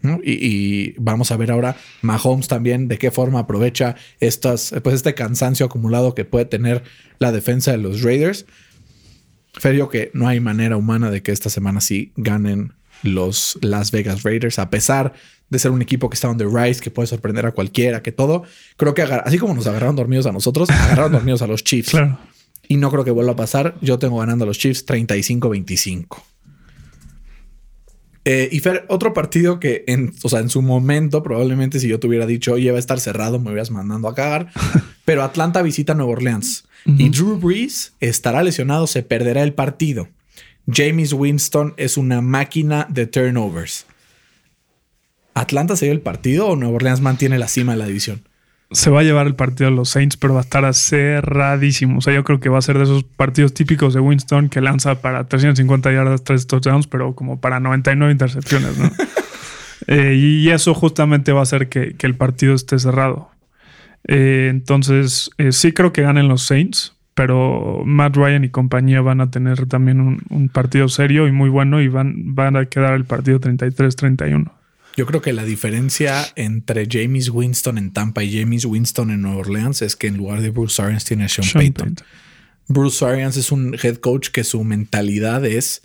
[0.02, 0.20] ¿no?
[0.22, 5.14] Y, y vamos a ver ahora Mahomes también de qué forma aprovecha estas, pues este
[5.14, 6.82] cansancio acumulado que puede tener
[7.18, 8.44] la defensa de los Raiders.
[9.54, 14.22] Ferio que no hay manera humana de que esta semana sí ganen los Las Vegas
[14.24, 15.14] Raiders, a pesar
[15.54, 18.12] de ser un equipo que está on the rise, que puede sorprender a cualquiera, que
[18.12, 18.44] todo.
[18.76, 21.90] Creo que así como nos agarraron dormidos a nosotros, agarraron dormidos a los Chiefs.
[21.90, 22.18] Claro.
[22.68, 23.76] Y no creo que vuelva a pasar.
[23.80, 26.22] Yo tengo ganando a los Chiefs 35-25.
[28.26, 32.00] Eh, y Fer, otro partido que en, o sea, en su momento, probablemente si yo
[32.00, 34.50] te hubiera dicho, oye, va a estar cerrado, me hubieras mandando a cagar.
[35.04, 40.08] Pero Atlanta visita Nueva Orleans y Drew Brees estará lesionado, se perderá el partido.
[40.70, 43.86] James Winston es una máquina de turnovers.
[45.34, 48.22] ¿Atlanta se dio el partido o Nueva Orleans mantiene la cima de la división?
[48.70, 51.98] Se va a llevar el partido de los Saints, pero va a estar cerradísimo.
[51.98, 54.60] O sea, yo creo que va a ser de esos partidos típicos de Winston que
[54.60, 58.90] lanza para 350 yardas, 3 touchdowns, pero como para 99 intercepciones, ¿no?
[59.86, 63.28] Eh, y eso justamente va a hacer que, que el partido esté cerrado.
[64.08, 69.20] Eh, entonces, eh, sí creo que ganen los Saints, pero Matt Ryan y compañía van
[69.20, 72.94] a tener también un, un partido serio y muy bueno y van, van a quedar
[72.94, 74.52] el partido 33-31.
[74.96, 79.38] Yo creo que la diferencia entre James Winston en Tampa y James Winston en Nueva
[79.38, 81.86] Orleans es que en lugar de Bruce Arians tiene a Sean, Sean Payton.
[81.94, 82.06] Payton.
[82.68, 85.82] Bruce Arians es un head coach que su mentalidad es,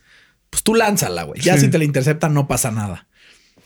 [0.50, 1.42] pues tú lánzala, güey.
[1.42, 1.66] Ya Sí.
[1.66, 3.08] si te la interceptan no pasa nada.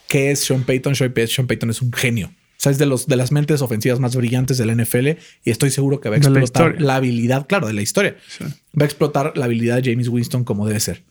[0.07, 0.95] ¿Qué es Sean Payton?
[0.95, 2.27] Sean Pay- Sean Payton es un genio.
[2.27, 5.69] O sea, es de, los, de las mentes ofensivas más brillantes del NFL y estoy
[5.69, 8.15] seguro que va a la explotar la, habilidad, claro, de la historia.
[8.27, 8.45] Sí.
[8.45, 11.03] Va a explotar la habilidad de James Winston como debe ser.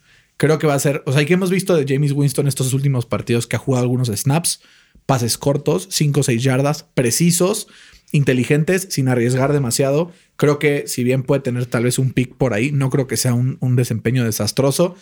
[0.42, 3.06] Creo que va a ser, o sea, que hemos visto de James Winston estos últimos
[3.06, 4.60] partidos que ha jugado algunos snaps,
[5.06, 7.68] pases cortos, 5 o 6 yardas, precisos,
[8.10, 10.10] inteligentes, sin arriesgar demasiado.
[10.34, 13.16] Creo que si bien puede tener tal vez un pick por ahí, no creo que
[13.16, 14.96] sea un, desempeño desastroso.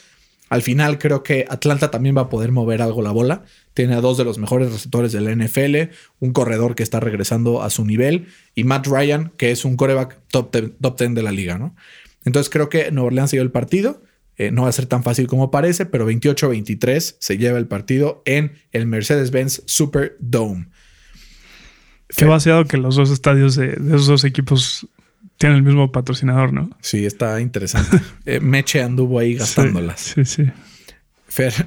[0.50, 3.44] Al final creo que Atlanta también va a poder mover algo la bola.
[3.72, 7.62] Tiene a dos de los mejores receptores de la NFL, un corredor que está regresando
[7.62, 11.22] a su nivel y Matt Ryan, que es un coreback top 10, top 10 de
[11.22, 11.74] la liga, ¿no?
[12.26, 14.02] Entonces creo que Nueva Orleans dio el partido.
[14.40, 18.22] Eh, no va a ser tan fácil como parece, pero 28-23 se lleva el partido
[18.24, 20.68] en el Mercedes-Benz Superdome.
[22.16, 24.88] Qué vaciado que los dos estadios de, de esos dos equipos
[25.36, 26.70] tienen el mismo patrocinador, ¿no?
[26.80, 28.00] Sí, está interesante.
[28.24, 30.00] Eh, Meche anduvo ahí gastándolas.
[30.00, 30.46] Sí, sí.
[30.46, 30.50] sí.
[31.28, 31.66] Fer,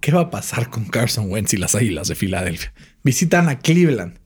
[0.00, 2.72] ¿qué va a pasar con Carson Wentz y las Águilas de Filadelfia?
[3.04, 4.20] Visitan a Cleveland.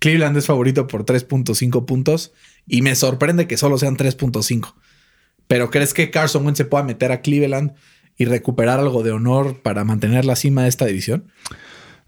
[0.00, 2.32] Cleveland es favorito por 3.5 puntos
[2.66, 4.74] y me sorprende que solo sean 3.5.
[5.50, 7.72] Pero ¿crees que Carson Wentz se pueda meter a Cleveland
[8.16, 11.24] y recuperar algo de honor para mantener la cima de esta división?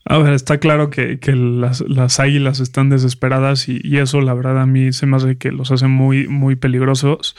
[0.05, 4.61] A ver, está claro que, que las, las águilas están desesperadas y, eso, la verdad,
[4.61, 7.35] a mí se me hace que los hace muy, muy peligrosos.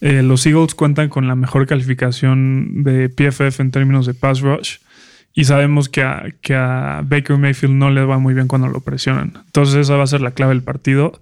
[0.00, 4.76] Eh, los Eagles cuentan con la mejor calificación de PFF en términos de pass rush
[5.32, 8.82] y sabemos que a, que a Baker Mayfield no le va muy bien cuando lo
[8.82, 9.32] presionan.
[9.46, 11.20] Entonces, esa va a ser la clave del partido.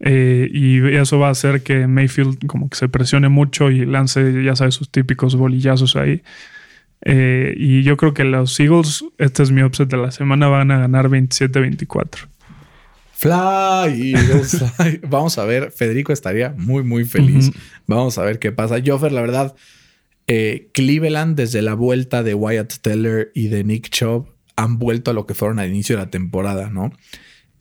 [0.00, 4.42] Eh, y eso va a hacer que Mayfield como que se presione mucho y lance,
[4.42, 6.22] ya sabes, sus típicos bolillazos ahí.
[7.02, 10.70] Eh, y yo creo que los Eagles, este es mi upset de la semana, van
[10.70, 12.28] a ganar 27-24.
[13.12, 15.00] Fly, Eagles, fly.
[15.08, 17.50] Vamos a ver, Federico estaría muy, muy feliz.
[17.86, 18.76] Vamos a ver qué pasa.
[18.84, 19.54] Joffer, la verdad,
[20.26, 25.14] eh, Cleveland desde la vuelta de Wyatt Teller y de Nick Chubb han vuelto a
[25.14, 26.92] lo que fueron al inicio de la temporada, ¿no?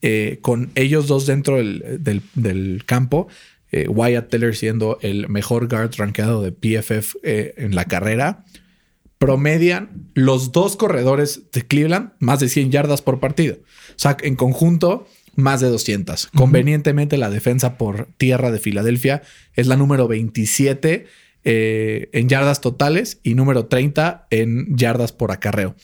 [0.02, 3.28] Eh, con ellos dos dentro del, del- del campo,
[3.72, 8.46] eh, Wyatt Teller siendo el mejor guard rankeado de PFF eh, en la carrera,
[9.18, 13.56] promedian los dos corredores de Cleveland más de 100 yardas por partido.
[13.90, 16.28] O sea, en conjunto, más de 200.
[16.28, 19.22] Convenientemente, la defensa por tierra de Filadelfia
[19.56, 21.06] es la número 27
[21.46, 25.76] eh, en yardas totales y número 30 en yardas por acarreo.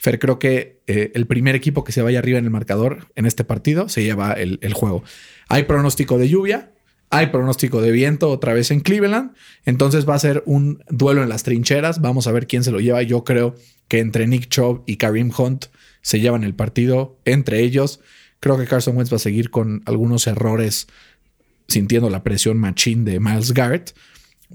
[0.00, 3.26] Fer, creo que eh, el primer equipo que se vaya arriba en el marcador en
[3.26, 5.04] este partido se lleva el, juego.
[5.50, 6.72] Hay pronóstico de lluvia,
[7.10, 9.32] hay pronóstico de viento otra vez en Cleveland.
[9.66, 12.00] Entonces va a ser un duelo en las trincheras.
[12.00, 13.02] Vamos a ver quién se lo lleva.
[13.02, 13.54] Yo creo
[13.88, 15.66] que entre Nick Chubb y Kareem Hunt
[16.00, 18.00] se llevan el partido entre ellos.
[18.40, 20.86] Creo que Carson Wentz va a seguir con algunos errores
[21.68, 23.94] sintiendo la presión machín de Miles Garrett.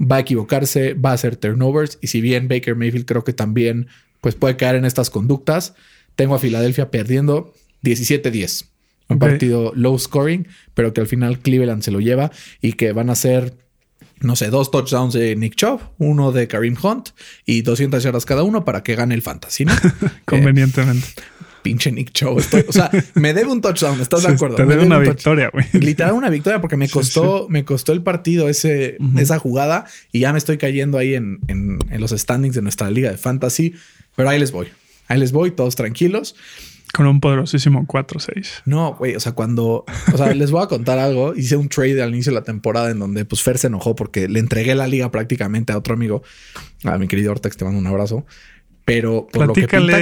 [0.02, 2.00] Va a equivocarse, va a hacer turnovers.
[2.02, 3.90] Y si bien Baker Mayfield creo que también
[4.26, 5.76] pues, puede caer en estas conductas,
[6.16, 8.66] tengo a Filadelfia perdiendo 17-10.
[9.08, 13.12] Un partido low scoring, pero que al final Cleveland se lo lleva y que van
[13.12, 13.54] a ser,
[14.22, 17.10] no sé, dos touchdowns de Nick Chubb, uno de Kareem Hunt
[17.46, 19.74] y 200 yardas cada uno para que gane el fantasy, ¿no?
[20.02, 21.06] Eh, Convenientemente.
[21.62, 22.40] pinche Nick Chubb.
[22.40, 24.56] estoy- o sea, me debe un touchdown, ¿estás de acuerdo?
[24.56, 25.66] Te Me debe una un victoria, güey.
[25.74, 30.32] Literal una victoria porque me costó, me costó el partido ese, esa jugada y ya
[30.32, 33.76] me estoy cayendo ahí en, en- en los standings de nuestra liga de fantasy.
[34.16, 34.68] Pero ahí les voy.
[35.08, 36.36] Ahí les voy, todos tranquilos.
[36.94, 38.62] Con un poderosísimo 4-6.
[38.66, 41.36] No, güey, o sea, cuando, o sea, les voy a contar algo.
[41.36, 44.30] Hice un trade al inicio de la temporada en donde pues Fer se enojó porque
[44.30, 46.24] le entregué la liga prácticamente a otro amigo,
[46.86, 48.26] a mi querido Ortex, te mando un abrazo.
[48.86, 49.98] Pero por lo que pinta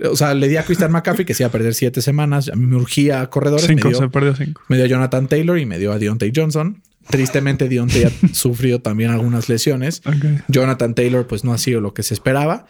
[0.00, 2.50] con, o sea, le di a Christian McCaffrey que se iba a perder siete semanas.
[2.52, 3.68] A mí me urgía corredores.
[3.68, 4.60] me 5, dio- se perdió 5.
[4.68, 6.82] me dio a Jonathan Taylor y me dio a Deontay Johnson.
[7.08, 10.02] Tristemente, Deontay ha sufrido también algunas lesiones.
[10.48, 12.66] Jonathan Taylor, pues no ha sido lo que se esperaba.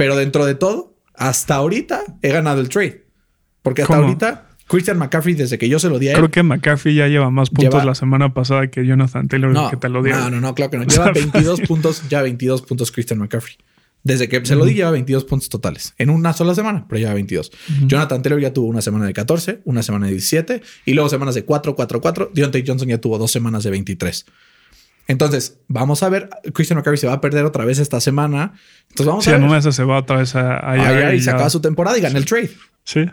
[0.00, 3.04] Pero dentro de todo, hasta ahorita he ganado el trade.
[3.60, 4.06] Porque hasta ¿Cómo?
[4.08, 6.16] ahorita, Christian McCaffrey, desde que yo se lo di a él.
[6.16, 9.68] Creo que McCaffrey ya lleva más puntos Lleva- la semana pasada que Jonathan Taylor, no,
[9.68, 10.16] que te lo dio.
[10.16, 10.84] no, no, no, claro que no.
[10.88, 13.56] Lleva 22 puntos, ya 22 puntos Christian McCaffrey.
[14.02, 17.12] Desde que se lo di, lleva 22 puntos totales en una sola semana, pero lleva
[17.12, 17.52] 22.
[17.86, 21.34] Jonathan Taylor ya tuvo una semana de 14, una semana de 17 y luego semanas
[21.34, 22.30] de 4, 4, 4.
[22.32, 24.24] Deontay Johnson ya tuvo dos semanas de 23.
[25.10, 26.28] Entonces, vamos a ver.
[26.54, 28.52] Christian McCaffrey se va a perder otra vez esta semana.
[28.90, 29.46] Entonces, vamos Si a en ver.
[29.48, 31.60] una de esas se va otra vez a, allá Allá y y se acaba su
[31.60, 32.50] temporada y gana el trade.
[32.84, 33.04] Sí.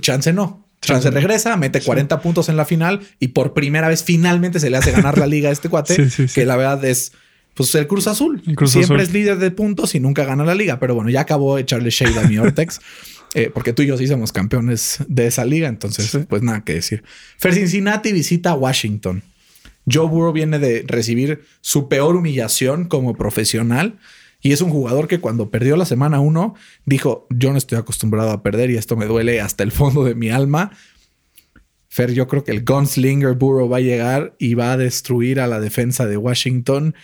[0.00, 0.66] Chance no.
[0.80, 1.10] Chance Chance.
[1.10, 4.92] regresa, mete 40 puntos en la final y por primera vez finalmente se le hace
[4.92, 5.94] ganar la liga a este cuate.
[5.94, 6.34] Sí, sí, sí.
[6.34, 7.12] Que la verdad es
[7.54, 8.42] pues el Cruz Azul.
[8.46, 9.00] El Cruz Siempre Azul.
[9.06, 10.78] es líder de puntos y nunca gana la liga.
[10.80, 12.80] Pero bueno, ya acabó de echarle shade a mi Ortex.
[13.34, 15.68] eh, porque tú y yo sí somos campeones de esa liga.
[15.68, 16.18] Entonces, Sí.
[16.28, 17.04] pues nada que decir.
[17.38, 19.22] Fer Cincinnati visita a Washington.
[19.90, 23.98] Joe Burrow viene de recibir su peor humillación como profesional.
[24.42, 26.54] Y es un jugador que cuando perdió la semana uno
[26.86, 30.14] dijo, yo no estoy acostumbrado a perder y esto me duele hasta el fondo de
[30.14, 30.72] mi alma.
[31.88, 35.46] Fer, yo creo que el gunslinger Burrow va a llegar y va a destruir a
[35.46, 36.94] la defensa de Washington.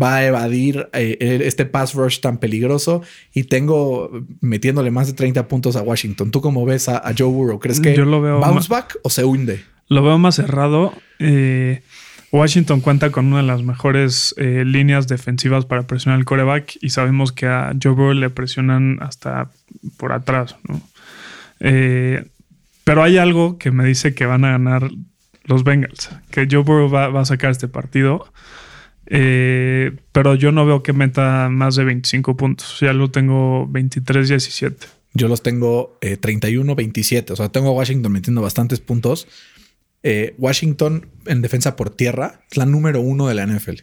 [0.00, 4.10] Va a evadir eh, este pass rush tan peligroso y tengo
[4.40, 6.30] metiéndole más de 30 puntos a Washington.
[6.30, 7.58] ¿Tú cómo ves a, a Joe Burrow?
[7.58, 9.64] ¿Crees que Yo lo veo bounce back o se hunde?
[9.88, 10.92] Lo veo más cerrado.
[11.18, 11.82] Eh,
[12.30, 16.90] Washington cuenta con una de las mejores eh, líneas defensivas para presionar al coreback y
[16.90, 19.50] sabemos que a Joe Burrow le presionan hasta
[19.96, 20.56] por atrás.
[20.68, 20.80] ¿no?
[21.60, 22.26] Eh,
[22.84, 24.90] pero hay algo que me dice que van a ganar
[25.44, 28.30] los Bengals, que Joe Burrow va, a sacar este partido.
[29.06, 32.78] Eh, pero yo no veo que meta más de 25 puntos.
[32.80, 34.76] Ya lo tengo 23-17.
[35.14, 37.30] Yo los tengo eh, 31-27.
[37.30, 39.26] O sea, tengo a Washington metiendo bastantes puntos.
[40.02, 43.82] Eh, Washington en defensa por tierra es la número uno de la NFL.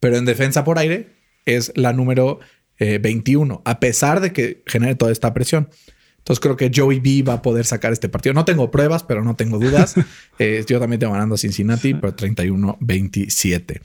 [0.00, 1.10] Pero en defensa por aire
[1.44, 2.40] es la número
[2.78, 5.68] eh, 21, a pesar de que genere toda esta presión.
[6.18, 8.34] Entonces creo que Joey B va a poder sacar este partido.
[8.34, 9.94] No tengo pruebas, pero no tengo dudas.
[10.40, 13.80] Eh, yo también tengo ganando a Cincinnati, pero 31-27.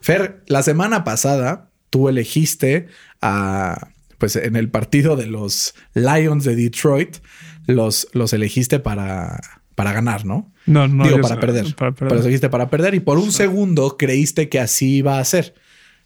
[0.00, 2.86] Fer, la semana pasada tú elegiste
[3.20, 7.18] a, pues en el partido de los Lions de Detroit,
[7.66, 9.38] los, los elegiste para,
[9.74, 10.51] para ganar, ¿no?
[10.66, 11.04] No, no.
[11.04, 11.74] Digo, para sé- perder.
[11.74, 12.24] Para Pero perder.
[12.24, 15.54] elegiste para perder y por un segundo creíste que así iba a ser.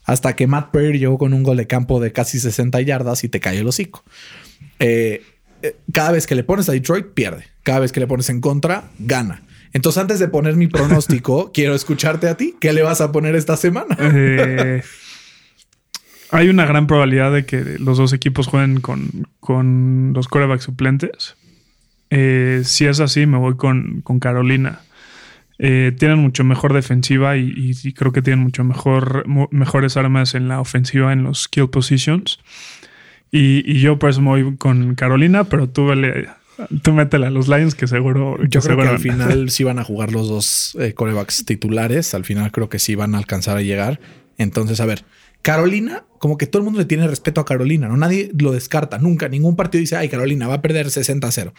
[0.04, 3.28] Hasta que Matt Perry llegó con un gol de campo de casi 60 yardas y
[3.28, 4.04] te cayó el hocico.
[4.78, 5.22] Eh,
[5.62, 7.44] eh, cada vez que le pones a Detroit, pierde.
[7.64, 9.42] Cada vez que le pones en contra, gana.
[9.72, 12.54] Entonces, antes de poner mi pronóstico, quiero escucharte a ti.
[12.60, 13.96] ¿Qué le vas a poner esta semana?
[14.00, 14.82] Eh,
[16.30, 21.36] hay una gran probabilidad de que los dos equipos jueguen con, con los corebacks suplentes.
[22.10, 24.80] Eh, si es así, me voy con, con Carolina.
[25.58, 30.34] Eh, tienen mucho mejor defensiva y, y- y creo que tienen mucho mejor, mejores armas
[30.34, 32.38] en la ofensiva, en los skill positions.
[33.32, 36.28] Y, y yo por eso me voy con Carolina, pero tú, vele-
[36.82, 38.36] tú métele a los Lions que seguro.
[38.48, 42.14] Yo creo que al final sí van a jugar los dos eh, corebacks titulares.
[42.14, 43.98] Al final creo que sí van a alcanzar a llegar.
[44.38, 45.04] Entonces, a ver,
[45.42, 47.96] Carolina, como que todo el mundo le tiene respeto a Carolina, ¿no?
[47.96, 49.28] Nadie lo descarta, nunca.
[49.28, 51.52] Ningún partido dice, ay, Carolina va a perder 60-0.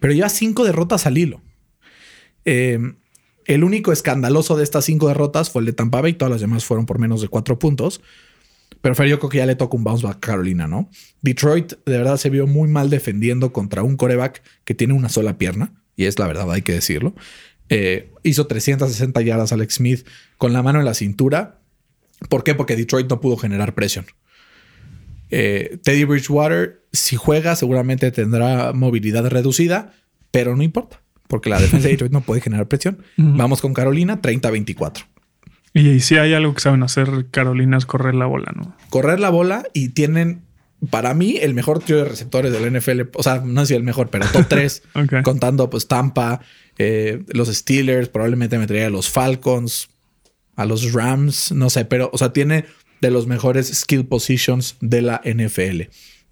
[0.00, 1.42] Pero lleva cinco derrotas al hilo.
[2.44, 2.78] Eh,
[3.46, 6.64] el único escandaloso de estas cinco derrotas fue el de Tampa Bay, todas las demás
[6.64, 8.00] fueron por menos de cuatro puntos.
[8.80, 10.88] Pero Fer, yo creo que ya le toca un bounce back a Carolina, ¿no?
[11.20, 15.36] Detroit de verdad se vio muy mal defendiendo contra un coreback que tiene una sola
[15.36, 17.14] pierna, y es la verdad, hay que decirlo.
[17.68, 20.06] Eh, hizo 360 yardas Alex Smith
[20.38, 21.60] con la mano en la cintura.
[22.28, 22.54] ¿Por qué?
[22.54, 24.06] Porque Detroit no pudo generar presión.
[25.30, 29.92] Eh, Teddy Bridgewater, si juega, seguramente tendrá movilidad reducida,
[30.30, 32.98] pero no importa, porque la defensa de Detroit no puede generar presión.
[33.16, 35.04] Vamos con Carolina, 30-24.
[35.72, 38.74] Y si hay algo que saben hacer Carolina es correr la bola, ¿no?
[38.88, 40.42] Correr la bola y tienen,
[40.90, 43.02] para mí, el mejor trío de receptores del NFL.
[43.14, 45.22] O sea, no sé si el mejor, pero top 3, Ok.
[45.22, 46.40] contando pues Tampa,
[46.76, 49.90] eh, los Steelers, probablemente metería a los Falcons,
[50.56, 52.64] a los Rams, no sé, pero, o sea, tiene
[53.00, 55.82] de los mejores skill positions de la NFL.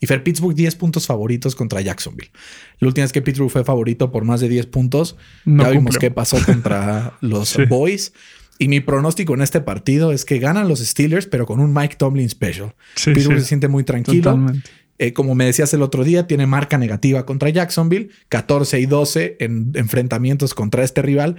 [0.00, 2.30] Y Fer Pittsburgh 10 puntos favoritos contra Jacksonville.
[2.78, 5.94] La última vez que Pittsburgh fue favorito por más de 10 puntos, No ya vimos
[5.96, 6.00] cumplió.
[6.00, 7.64] qué pasó contra los Sí.
[7.64, 8.12] Boys.
[8.60, 11.96] Y mi pronóstico en este partido es que ganan los Steelers, pero con un Mike
[11.96, 12.74] Tomlin special.
[12.96, 13.42] Sí, Pittsburgh sí.
[13.42, 14.38] se siente muy tranquilo.
[15.00, 19.36] Eh, como me decías el otro día, tiene marca negativa contra Jacksonville, 14 y 12
[19.38, 21.36] en enfrentamientos contra este rival.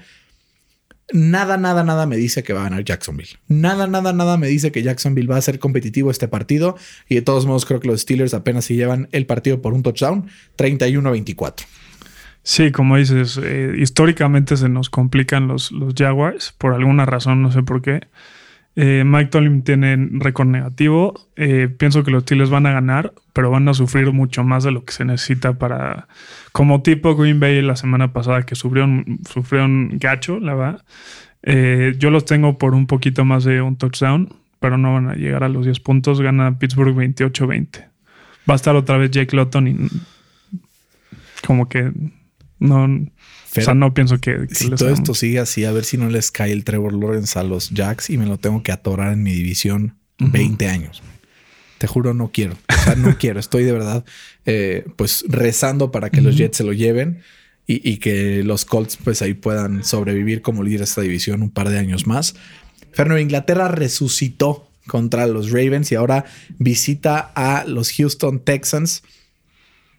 [1.12, 3.39] Nada, nada, nada me dice que va a ganar Jacksonville.
[3.47, 6.78] Nada, nada, nada me dice que Jacksonville va a ser competitivo este partido.
[7.07, 9.82] Y de todos modos, creo que los Steelers apenas se llevan el partido por un
[9.82, 11.66] touchdown, 31-24.
[12.43, 17.51] Sí, como dices, eh, históricamente se nos complican los, los Jaguars por alguna razón, no
[17.51, 18.07] sé por qué.
[18.76, 21.13] Eh, Mike Tomlin tiene récord negativo.
[21.36, 24.72] Eh, pienso que los Steelers van a ganar, pero van a sufrir mucho más de
[24.72, 26.07] lo que se necesita para.
[26.51, 30.86] Como tipo Green Bay la semana pasada que sufrieron, sufrieron gacho, la verdad.
[31.43, 35.15] Eh, yo los tengo por un poquito más de un touchdown, pero no van a
[35.15, 36.22] llegar a los 10 puntos.
[36.22, 37.86] Gana Pittsburgh 28-20.
[38.49, 39.78] Va a estar otra vez Jake Lotton y
[41.45, 41.91] como que
[42.60, 43.07] no,
[43.45, 45.86] Fer, o sea, no pienso que, que si les todo esto sigue así, a ver
[45.86, 48.72] si no les cae el Trevor Lawrence a los Jacks y me lo tengo que
[48.72, 51.01] atorar en mi división 20 años.
[51.80, 52.57] Te juro, no quiero.
[52.68, 53.39] O sea, no quiero.
[53.39, 54.05] Estoy de verdad,
[54.45, 57.22] eh, pues rezando para que los Jets se lo lleven
[57.66, 61.49] y, y que los Colts, pues ahí puedan sobrevivir como líder de esta división un
[61.49, 62.36] par de años más.
[62.91, 66.26] Fernando, Inglaterra resucitó contra los Ravens y ahora
[66.57, 69.03] visita a los Houston Texans.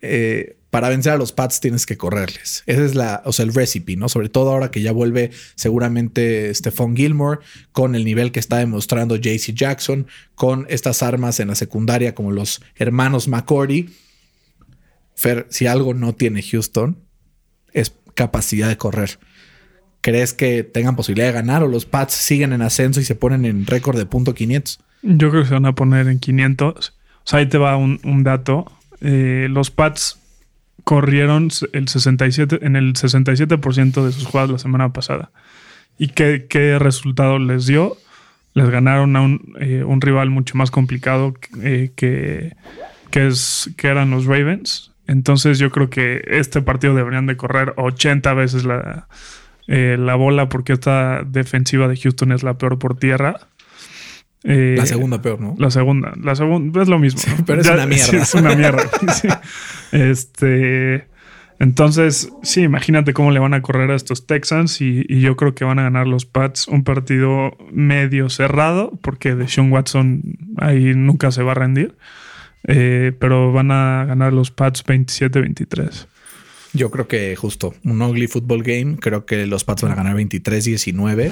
[0.03, 2.63] Eh, para vencer a los Pats tienes que correrles.
[2.67, 4.09] Ese es la, o sea, el recipe, ¿no?
[4.09, 7.41] Sobre todo ahora que ya vuelve seguramente Stephon Gilmore
[7.73, 10.07] con el nivel que está demostrando JC Jackson,
[10.37, 13.91] con estas armas en la secundaria como los hermanos McCordy.
[15.17, 16.97] Fer, si algo no tiene Houston,
[17.73, 19.19] es capacidad de correr.
[20.03, 23.45] ¿Crees que tengan posibilidad de ganar o los Pats siguen en ascenso y se ponen
[23.45, 24.81] en récord de punto 500?
[25.03, 26.91] Yo creo que se van a poner en 500.
[26.91, 26.93] O
[27.25, 28.71] sea, ahí te va un, un dato.
[29.03, 30.20] Eh, los Pats
[30.85, 35.31] corrieron el 67, en el 67% de sus jugadas la semana pasada.
[35.99, 37.97] ¿Y qué, qué resultado les dio?
[38.55, 42.57] Les ganaron a un, eh, rival mucho más complicado eh, que,
[43.11, 44.93] que, es, que eran los Ravens.
[45.07, 49.09] Entonces yo creo que este partido deberían de correr 80 veces la,
[49.67, 53.49] eh, la bola porque esta defensiva de Houston es la peor por tierra.
[54.45, 55.55] Eh, La segunda peor, ¿no?
[55.59, 57.21] la segunda, la segunda es lo mismo.
[57.47, 58.05] pero es una mierda.
[58.07, 58.83] sí, es una mierda.
[59.15, 59.29] sí.
[59.93, 61.07] Este,
[61.59, 65.55] entonces, sí, imagínate cómo le van a correr a estos Texans y, y yo creo
[65.55, 70.23] que van a ganar los Pats un partido medio cerrado porque Deshaun Watson
[70.57, 71.97] ahí nunca se va a rendir.
[72.67, 76.07] Eh, pero van a ganar los Pats 27-23.
[76.73, 78.97] Yo creo que justo un ugly football game.
[78.99, 81.31] Creo que los Pats van a ganar 23-19.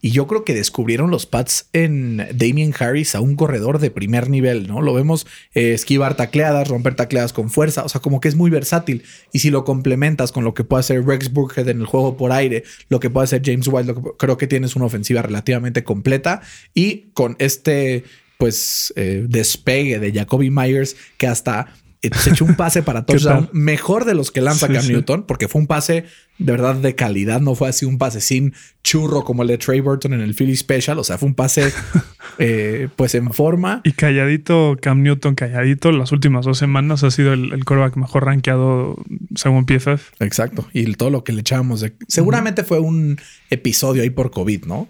[0.00, 4.30] Y yo creo que descubrieron los Pats en Damien Harris a un corredor de primer
[4.30, 4.80] nivel, ¿no?
[4.80, 8.50] Lo vemos eh, esquivar tacleadas, romper tacleadas con fuerza, o sea, como que es muy
[8.50, 9.02] versátil.
[9.32, 12.30] Y si lo complementas con lo que puede hacer Rex Burkhead en el juego por
[12.30, 16.42] aire, lo que puede hacer James White, creo que tienes una ofensiva relativamente completa.
[16.74, 18.04] Y con este,
[18.38, 23.14] pues, eh, despegue de Jacoby Myers, que hasta eh, se echó un pase para ¿Qué
[23.14, 24.92] touchdown mejor de los que lanza Sí, Cam sí.
[24.92, 26.04] Newton, porque fue un pase
[26.38, 29.80] de verdad de calidad, no fue así un pase sin churro como el de Trey
[29.80, 31.72] Burton en el Philly Special, o sea, fue un pase
[32.38, 33.80] eh, pues en forma.
[33.84, 38.24] Y calladito, Cam Newton, calladito, las últimas dos semanas ha sido el, el quarterback mejor
[38.26, 38.96] rankeado
[39.34, 40.12] según PFF.
[40.20, 40.68] Exacto.
[40.72, 41.94] Y todo lo que le echábamos de...
[42.06, 43.18] Seguramente fue un
[43.50, 44.88] episodio ahí por COVID, ¿no?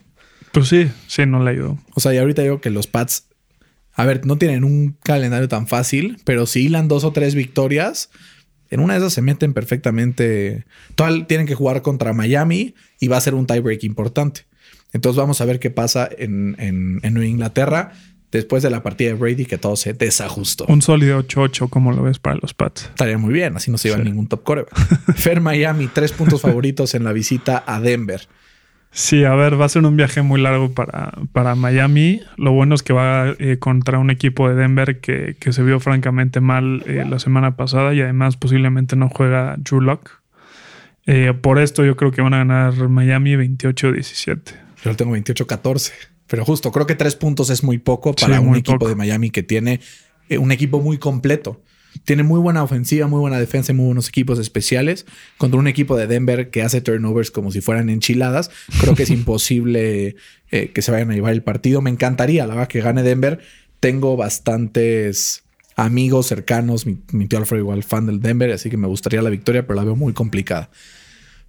[0.52, 1.78] Pues sí, sí, no le ayudó.
[1.94, 3.27] O sea, y ahorita digo que los Pats,
[3.98, 8.08] a ver, no tienen un calendario tan fácil, pero si hilan dos o tres victorias,
[8.70, 10.64] en una de esas se meten perfectamente.
[10.94, 14.46] Total, tienen que jugar contra Miami y va a ser un tiebreak importante.
[14.92, 17.92] Entonces vamos a ver qué pasa en, en, en Nueva Inglaterra
[18.30, 20.66] después de la partida de Brady, que todo se desajustó.
[20.68, 22.84] Un sólido 8-8, como lo ves para los Pats.
[22.84, 24.04] Estaría muy bien, así no se iba Sí.
[24.04, 24.74] ningún top coreback.
[25.16, 28.28] Fer Miami, tres puntos favoritos en la visita a Denver.
[28.90, 32.20] Sí, a ver, va a ser un viaje muy largo para, para Miami.
[32.36, 35.78] Lo bueno es que va eh, contra un equipo de Denver que, que se vio
[35.78, 40.10] francamente mal eh, la semana pasada y además posiblemente no juega Drew Lock.
[41.06, 44.40] Eh, por esto yo creo que van a ganar Miami 28-17.
[44.84, 45.92] Yo tengo 28-14.
[46.26, 48.88] Pero justo, creo que tres puntos es muy poco para Sí, un muy equipo poco.
[48.88, 49.80] de Miami que tiene
[50.38, 51.62] un equipo muy completo.
[52.04, 55.04] Tiene muy buena ofensiva, muy buena defensa y muy buenos equipos especiales.
[55.36, 59.10] Contra un equipo de Denver que hace turnovers como si fueran enchiladas, creo que es
[59.20, 60.16] imposible
[60.50, 61.80] eh, que se vayan a llevar el partido.
[61.82, 63.40] Me encantaría, la verdad, que gane Denver.
[63.80, 65.44] Tengo bastantes
[65.76, 66.86] amigos cercanos.
[66.86, 69.76] Mi, mi tío Alfredo igual fan del Denver, así que me gustaría la victoria, pero
[69.76, 70.70] la veo muy complicada.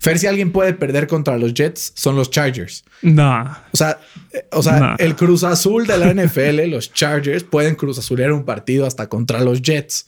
[0.02, 2.86] Fer, si alguien puede perder contra los Jets, son los Chargers.
[3.02, 4.00] No, O sea,
[4.32, 4.96] eh, o sea, Nah.
[4.98, 9.42] el Cruz Azul de la NFL, los Chargers, pueden Cruz Azulear un partido hasta contra
[9.44, 10.06] los Jets.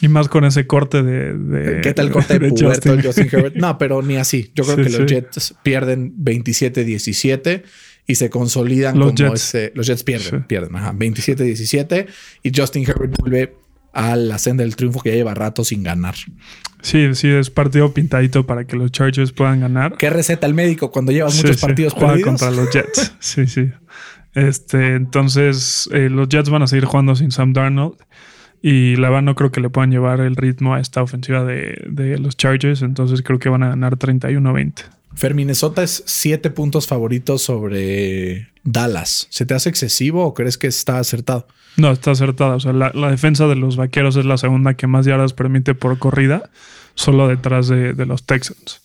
[0.00, 1.34] Y más con ese corte de.
[1.34, 3.02] de- ¿Qué tal el corte de, de puberto Justin.
[3.02, 3.56] Justin Herbert?
[3.56, 4.50] No, pero ni así.
[4.54, 5.14] Yo creo Sí, que los sí.
[5.14, 7.62] Jets pierden 27-17
[8.06, 9.42] y se consolidan Los como Jets.
[9.54, 9.72] ese.
[9.74, 10.44] Los Jets pierden, Sí.
[10.46, 12.06] pierden, ajá, 27-17
[12.42, 13.54] y Justin Herbert vuelve
[13.92, 16.14] a la senda del triunfo que ya lleva rato sin ganar.
[16.80, 19.96] Sí, sí, es partido pintadito para que los Chargers puedan ganar.
[19.98, 22.28] ¿Qué receta el médico cuando llevas Sí, muchos sí, partidos juega perdidos?
[22.28, 23.14] contra los Jets.
[23.18, 23.70] Sí, sí.
[24.34, 27.96] Este, entonces, eh, los Jets van a seguir jugando sin Sam Darnold.
[28.60, 31.84] Y la verdad no creo que le puedan llevar el ritmo a esta ofensiva de,
[31.88, 32.82] de los Chargers.
[32.82, 34.84] Entonces creo que van a ganar 31-20.
[35.14, 39.26] Fer, Minnesota es siete puntos favoritos sobre Dallas.
[39.30, 41.46] ¿Se te hace excesivo o crees que está acertado?
[41.76, 42.56] No, está acertada.
[42.56, 45.74] O sea, la, la defensa de los vaqueros es la segunda que más yardas permite
[45.74, 46.50] por corrida,
[46.94, 48.82] solo detrás de, de los Texans.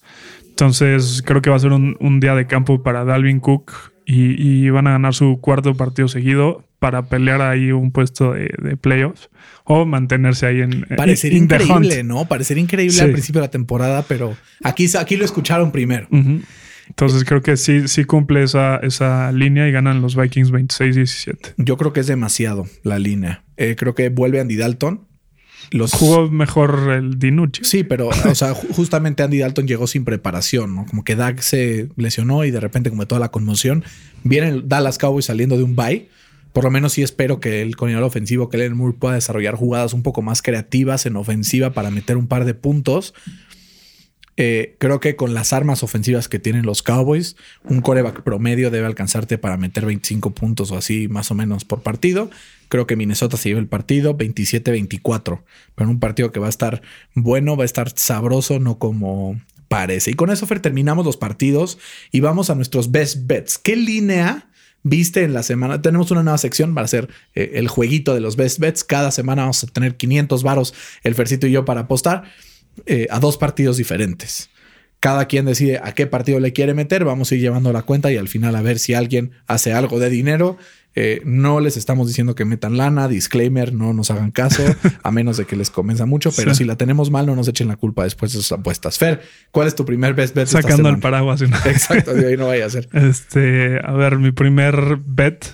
[0.50, 4.66] Entonces, creo que va a ser un, un día de campo para Dalvin Cook y,
[4.66, 8.76] y van a ganar su cuarto partido seguido para pelear ahí un puesto de, de
[8.76, 9.30] playoffs
[9.64, 11.64] o mantenerse ahí en Parecería in the hunt.
[11.64, 12.26] increíble, ¿no?
[12.28, 13.02] Parecería increíble Sí.
[13.02, 16.08] al principio de la temporada, pero aquí, aquí lo escucharon primero.
[16.90, 21.54] Entonces, creo que sí, sí cumple esa, esa línea y ganan los Vikings 26-17.
[21.58, 23.44] Yo creo que es demasiado la línea.
[23.56, 25.08] Eh, creo que vuelve Andy Dalton.
[25.72, 27.64] Los Jugó mejor el Dinucci.
[27.64, 30.86] Sí, pero o sea, ju- justamente Andy Dalton llegó sin preparación, ¿no?
[30.86, 33.84] Como que Dak se lesionó y de repente como toda la conmoción.
[34.24, 36.10] Viene el Dallas Cowboys saliendo de un bye.
[36.54, 40.04] Por lo menos sí espero que el coordinador ofensivo, Kellen Moore, pueda desarrollar jugadas un
[40.04, 43.16] poco más creativas en ofensiva para meter un par de puntos.
[44.36, 48.88] Eh, creo que con las armas ofensivas que tienen los Cowboys, un coreback promedio debe
[48.88, 52.30] alcanzarte para meter 25 puntos o así más o menos por partido.
[52.68, 55.44] Creo que Minnesota se lleva el partido 27-24,
[55.76, 56.82] pero un partido que va a estar
[57.14, 60.12] bueno, va a estar sabroso, no como parece.
[60.12, 61.78] Y con eso, Fer, terminamos los partidos
[62.12, 63.60] y vamos a nuestros best bets.
[63.60, 64.50] ¿Qué línea
[64.82, 65.82] viste en la semana?
[65.84, 68.84] Tenemos una nueva sección para hacer eh, el jueguito de los best bets.
[68.84, 70.74] Cada semana vamos a tener 500 varos,
[71.04, 72.24] el Fercito y yo, para apostar
[72.86, 74.50] eh, a dos partidos diferentes.
[75.00, 77.04] Cada quien decide a qué partido le quiere meter.
[77.04, 80.00] Vamos a ir llevando la cuenta y al final a ver si alguien hace algo
[80.00, 80.58] de dinero.
[80.96, 84.64] Eh, no les estamos diciendo que metan lana, disclaimer, no nos hagan caso,
[85.04, 86.32] a menos de que les convenza mucho.
[86.36, 86.60] Pero Sí.
[86.60, 88.98] si la tenemos mal, no nos echen la culpa después de sus apuestas.
[88.98, 89.22] Fer,
[89.52, 90.48] ¿cuál es tu primer best bet?
[90.48, 91.42] Sacando el paraguas.
[91.42, 91.58] ¿no?
[91.66, 92.88] Exacto, de ahí no vaya a ser.
[92.94, 95.48] Este, a ver, mi primer bet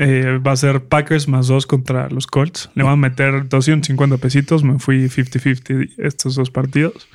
[0.00, 2.70] eh, va a ser Packers más dos contra los Colts.
[2.74, 4.62] Le van a meter 250 pesitos.
[4.62, 7.08] Me fui 50-50 estos dos partidos.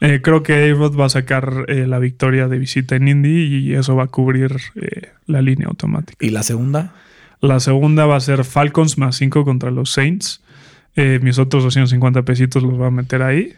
[0.00, 3.74] Eh, creo que A-Rod va a sacar eh, la victoria de visita en Indy y
[3.74, 4.56] eso va a cubrir
[5.26, 6.24] la línea automática.
[6.24, 6.94] ¿Y la segunda?
[7.40, 10.42] La segunda va a ser Falcons más 5 contra los Saints.
[10.94, 13.54] Mis otros 250 pesitos los voy a meter ahí.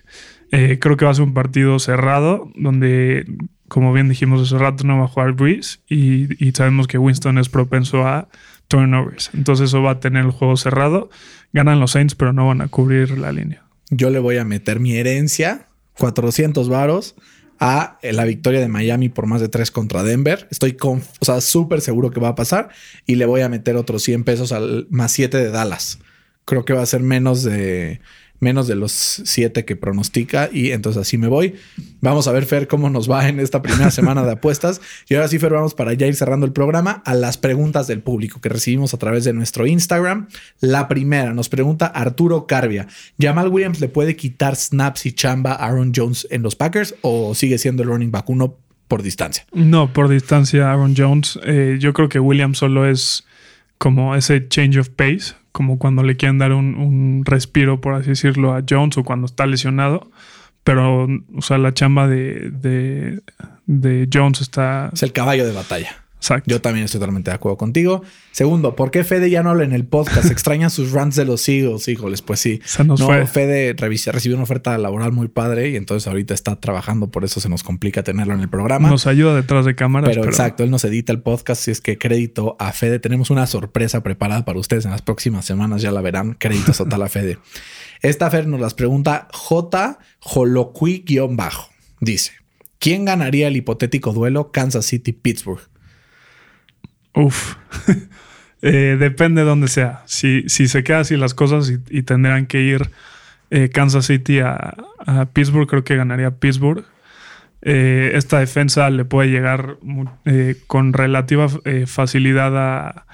[0.50, 3.26] Creo que va a ser un partido cerrado, donde,
[3.68, 7.38] como bien dijimos hace rato, no va a jugar Breeze y, y sabemos que Winston
[7.38, 8.28] es propenso a
[8.68, 9.30] turnovers.
[9.34, 11.10] Entonces eso va a tener el juego cerrado.
[11.52, 13.64] Ganan los Saints, pero no van a cubrir la línea.
[13.90, 17.14] Yo le voy a meter mi herencia, 400 varos,
[17.60, 20.48] a la victoria de Miami por más de 3 contra Denver.
[20.50, 20.76] Estoy
[21.40, 22.70] súper seguro que va a pasar.
[23.06, 25.98] Y le voy a meter otros 100 pesos al más 7 de Dallas.
[26.44, 28.00] Creo que va a ser menos de,
[28.44, 30.48] menos de los 7 que pronostica.
[30.52, 31.54] Y entonces así me voy.
[32.00, 34.80] Vamos a ver, Fer, cómo nos va en esta primera semana de apuestas.
[35.08, 38.00] Y ahora sí, Fer, vamos para ya ir cerrando el programa a las preguntas del
[38.00, 40.28] público que recibimos a través de nuestro Instagram.
[40.60, 42.86] La primera nos pregunta Arturo Carvia.
[43.18, 47.34] ¿Jamal Williams le puede quitar snaps y chamba a Aaron Jones en los Packers o
[47.34, 49.46] sigue siendo el running back uno por distancia?
[49.52, 51.38] No, por distancia, Aaron Jones.
[51.44, 53.24] Eh, yo creo que Williams solo es
[53.78, 58.08] como ese change of pace, como cuando le quieren dar un, un respiro, por así
[58.08, 60.10] decirlo, a Jones o cuando está lesionado.
[60.64, 63.22] Pero, o sea, la chamba de, de,
[63.66, 64.90] de Jones está.
[64.92, 66.03] Es el caballo de batalla.
[66.24, 66.50] Exacto.
[66.50, 68.02] Yo también estoy totalmente de acuerdo contigo.
[68.32, 70.30] Segundo, ¿por qué Fede ya no habla en el podcast?
[70.30, 72.62] Extraña sus runs de los Eagles, híjoles, pues sí.
[72.64, 73.26] Se nos no, fue.
[73.26, 77.50] Fede recibió una oferta laboral muy padre y entonces ahorita está trabajando, por eso se
[77.50, 78.88] nos complica tenerlo en el programa.
[78.88, 80.08] Nos ayuda detrás de cámaras.
[80.08, 82.98] pero, Pero, exacto, él nos edita el podcast, si es que crédito a Fede.
[83.00, 86.36] Tenemos una sorpresa preparada para ustedes en las próximas semanas, ya la verán.
[86.38, 87.36] Créditos total a Fede.
[88.00, 89.98] Esta Fer nos las pregunta J.
[90.20, 91.68] Joloqui-bajo.
[92.00, 92.32] Dice:
[92.78, 95.73] ¿Quién ganaría el hipotético duelo Kansas City-Pittsburgh?
[97.14, 97.56] Uf.
[98.66, 100.00] Eh, depende de dónde sea.
[100.06, 102.88] Si, si se queda así las cosas y, tendrán que ir
[103.50, 104.74] eh, Kansas City a,
[105.34, 106.82] Pittsburgh, creo que ganaría Pittsburgh.
[107.60, 109.76] Eh, esta defensa le puede llegar
[110.66, 111.46] con relativa
[111.84, 113.06] facilidad a,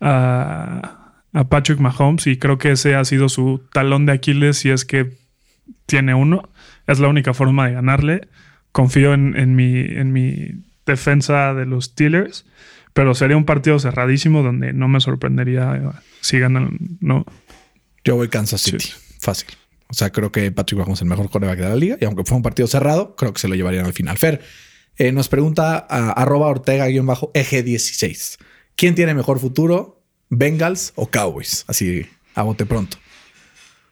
[0.00, 4.70] a, a Patrick Mahomes y creo que ese ha sido su talón de Aquiles si
[4.70, 5.10] es que
[5.86, 6.48] tiene uno.
[6.86, 8.28] Es la única forma de ganarle.
[8.70, 10.52] Confío en, en mi, en mi
[10.86, 12.46] defensa de los Steelers,
[12.94, 17.26] pero sería un partido cerradísimo donde no me sorprendería eh, si ganan, ¿no?
[18.04, 18.70] Yo voy Kansas Sí.
[18.70, 18.88] City.
[19.20, 19.48] Fácil.
[19.88, 22.24] O sea, creo que Patrick Mahomes es el mejor quarterback de la liga y aunque
[22.24, 24.16] fue un partido cerrado, creo que se lo llevarían al final.
[24.16, 24.40] Fer,
[24.96, 28.38] eh, nos pregunta a arroba Ortega-eje 16.
[28.76, 30.02] ¿Quién tiene mejor futuro?
[30.30, 31.64] ¿Bengals o Cowboys?
[31.68, 32.96] Así a bote pronto.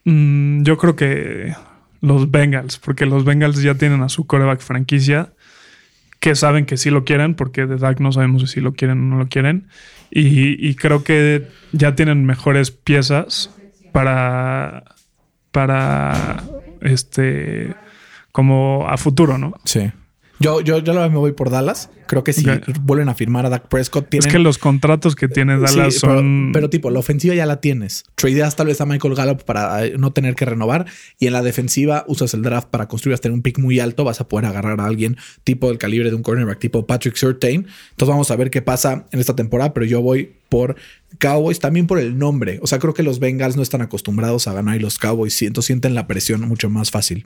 [0.04, 1.54] Mm, yo creo que
[2.00, 5.32] los Bengals, porque los Bengals ya tienen a su coreback franquicia,
[6.22, 9.02] que saben que sí lo quieren, porque de Dak no sabemos si lo quieren o
[9.02, 9.66] no lo quieren.
[10.08, 13.50] Y, y creo que ya tienen mejores piezas
[13.90, 14.84] para,
[15.50, 16.44] para
[16.80, 17.74] este,
[18.30, 19.54] como a futuro, ¿no?
[19.64, 19.90] Sí.
[20.42, 21.90] Yo, yo, yo la vez me voy por Dallas.
[22.06, 22.44] Creo que si
[22.82, 24.28] vuelven a firmar a Dak Prescott, tienen...
[24.28, 26.50] Es que los contratos que tiene Dallas Sí, son.
[26.52, 28.04] Pero, tipo, la ofensiva ya la tienes.
[28.16, 30.86] Tradeas tal vez a Michael Gallup para eh, no tener que renovar.
[31.18, 34.04] Y en la defensiva usas el draft para construir hasta un pick muy alto.
[34.04, 37.66] Vas a poder agarrar a alguien tipo del calibre de un cornerback tipo Patrick Surtain.
[37.90, 39.72] Entonces vamos a ver qué pasa en esta temporada.
[39.72, 40.76] Pero yo voy por
[41.18, 42.58] Cowboys también por el nombre.
[42.62, 45.94] O sea, creo que los Bengals no están acostumbrados a ganar y los Cowboys sienten
[45.94, 47.24] la presión mucho más fácil.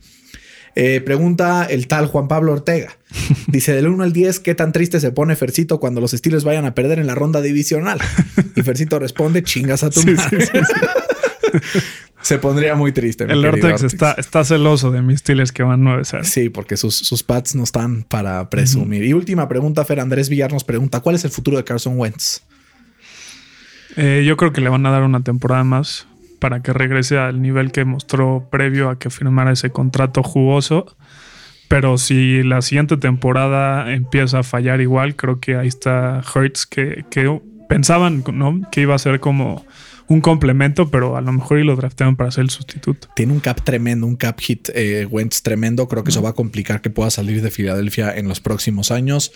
[0.79, 2.97] Eh, pregunta el tal Juan Pablo Ortega.
[3.49, 6.66] Dice del 1 al 10, ¿qué tan triste se pone Fercito cuando los Steelers vayan
[6.66, 7.99] a perder en la ronda divisional?
[8.55, 10.41] Y Fercito responde, chingas a tu Sí, madre.
[10.45, 11.79] sí, sí, sí.
[12.22, 13.22] Se pondría muy triste.
[13.24, 13.85] El Ortex.
[13.85, 16.24] está, está celoso de mis Steelers que van 9-0.
[16.24, 19.05] Sí, porque sus, sus pads no están para presumir.
[19.05, 22.41] Y última pregunta, Fer Andrés Villar nos pregunta, ¿cuál es el futuro de Carson Wentz?
[23.97, 26.09] Eh, yo creo que le van a dar una temporada más
[26.47, 30.97] para que regrese al nivel que mostró previo a que firmara ese contrato jugoso.
[31.66, 37.05] Pero si la siguiente temporada empieza a fallar igual, creo que ahí está Hurts, que,
[37.11, 38.61] que pensaban ¿no?
[38.70, 39.66] que iba a ser como
[40.07, 43.09] un complemento, pero a lo mejor y lo draftearon para ser el sustituto.
[43.16, 45.88] Tiene un cap tremendo, un cap hit eh, Wentz tremendo.
[45.88, 49.32] Creo que eso va a complicar que pueda salir de Filadelfia en los próximos años.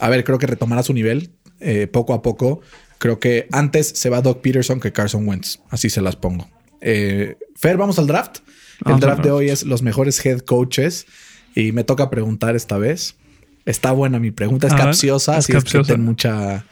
[0.00, 1.30] A ver, creo que retomará su nivel
[1.60, 2.60] eh, poco a poco.
[3.00, 5.58] Creo que antes se va Doc Peterson que Carson Wentz.
[5.70, 6.48] Así se las pongo.
[6.82, 8.40] Eh, Fer, vamos al draft.
[8.80, 11.06] El Vamos draft de hoy es los mejores head coaches.
[11.54, 13.16] Y me toca preguntar esta vez.
[13.64, 16.66] Está buena mi pregunta, es capciosa, así es que ten mucha.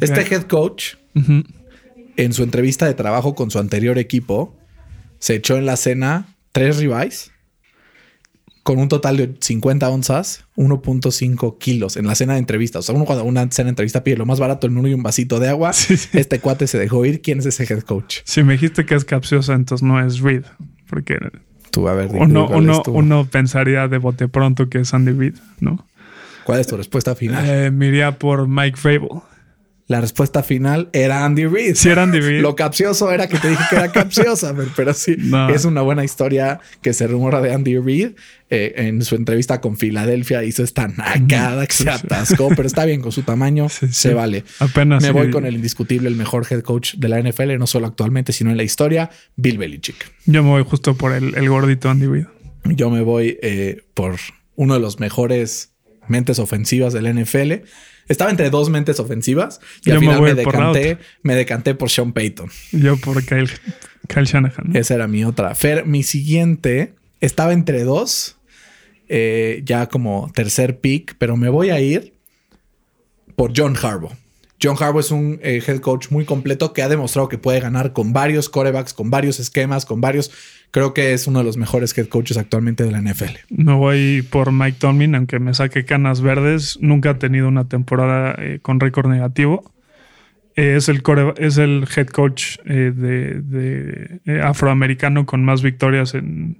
[0.00, 0.94] Este head coach
[2.16, 4.56] en su entrevista de trabajo con su anterior equipo,
[5.20, 7.30] se echó en la cena tres ribeyes
[8.70, 12.78] con un total de 50 onzas, 1.5 kilos en la cena de entrevista.
[12.78, 14.94] O sea, uno cuando una cena de entrevista pide lo más barato el menú y
[14.94, 15.72] un vasito de agua.
[15.72, 15.96] Sí.
[16.12, 17.20] Este cuate se dejó ir.
[17.20, 18.18] ¿Quién es ese head coach?
[18.22, 20.44] Si me dijiste que es capciosa, entonces no es Reed.
[20.88, 21.18] Porque
[21.72, 25.84] Tú, a ver, uno, uno, uno pensaría de bote pronto que es Andy Reid, ¿no?
[26.44, 27.44] ¿Cuál es tu respuesta final?
[27.48, 29.08] Eh, me iría por Mike Vrabel.
[29.90, 31.74] La respuesta final era Andy Reid.
[31.74, 32.42] Si era Andy Reid.
[32.42, 35.48] Lo capcioso era que te dije que era capciosa, pero- sí, No.
[35.48, 38.10] es una buena historia que se rumora de Andy Reid.
[38.50, 41.98] Eh, en su entrevista con Filadelfia hizo esta nacada que Sí, se sí.
[42.04, 43.92] atascó, pero está bien con su tamaño, Sí, sí.
[43.92, 44.44] se vale.
[44.60, 45.02] Apenas.
[45.02, 45.12] Me sí.
[45.12, 48.52] voy con el indiscutible, el mejor head coach de la NFL, no solo actualmente, sino
[48.52, 49.96] en la historia, Bill Belichick.
[50.24, 52.26] Yo me voy justo por el, el gordito Andy Reid.
[52.64, 54.16] Yo me voy eh, por
[54.54, 55.72] uno de los mejores
[56.06, 57.64] mentes ofensivas del NFL.
[58.10, 62.12] Estaba entre dos mentes ofensivas y Yo al final me decanté, me decanté por Sean
[62.12, 62.50] Payton.
[62.72, 63.48] Yo por Kyle,
[64.08, 64.74] Kyle Shanahan.
[64.74, 65.54] Esa era mi otra.
[65.54, 68.36] Fer, mi siguiente estaba entre dos,
[69.08, 72.14] eh, ya como tercer pick, pero me voy a ir
[73.36, 74.16] por John Harbaugh.
[74.62, 77.94] John Harbaugh es un eh, head coach muy completo que ha demostrado que puede ganar
[77.94, 80.30] con varios corebacks, con varios esquemas, con varios.
[80.70, 83.38] Creo que es uno de los mejores head coaches actualmente de la NFL.
[83.48, 86.78] Me voy por Mike Tomlin, aunque me saque canas verdes.
[86.80, 89.72] Nunca ha tenido una temporada eh, con récord negativo.
[90.56, 90.98] Eh, es, el
[91.96, 96.58] head coach de, afroamericano con más victorias en,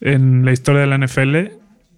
[0.00, 1.36] en la historia de la NFL.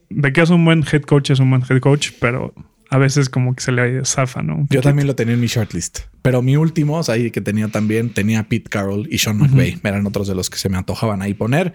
[0.09, 2.55] De que es un buen head coach, es un buen head coach, pero
[2.91, 4.57] a veces como que se le zafa, ¿no?
[4.57, 6.01] Un Yo también lo tenía en mi shortlist.
[6.23, 9.81] Pero mi último, o sea, ahí que tenía también, tenía Pete Carroll y Sean McVay.
[9.83, 11.73] Eran otros de los que se me antojaban ahí poner.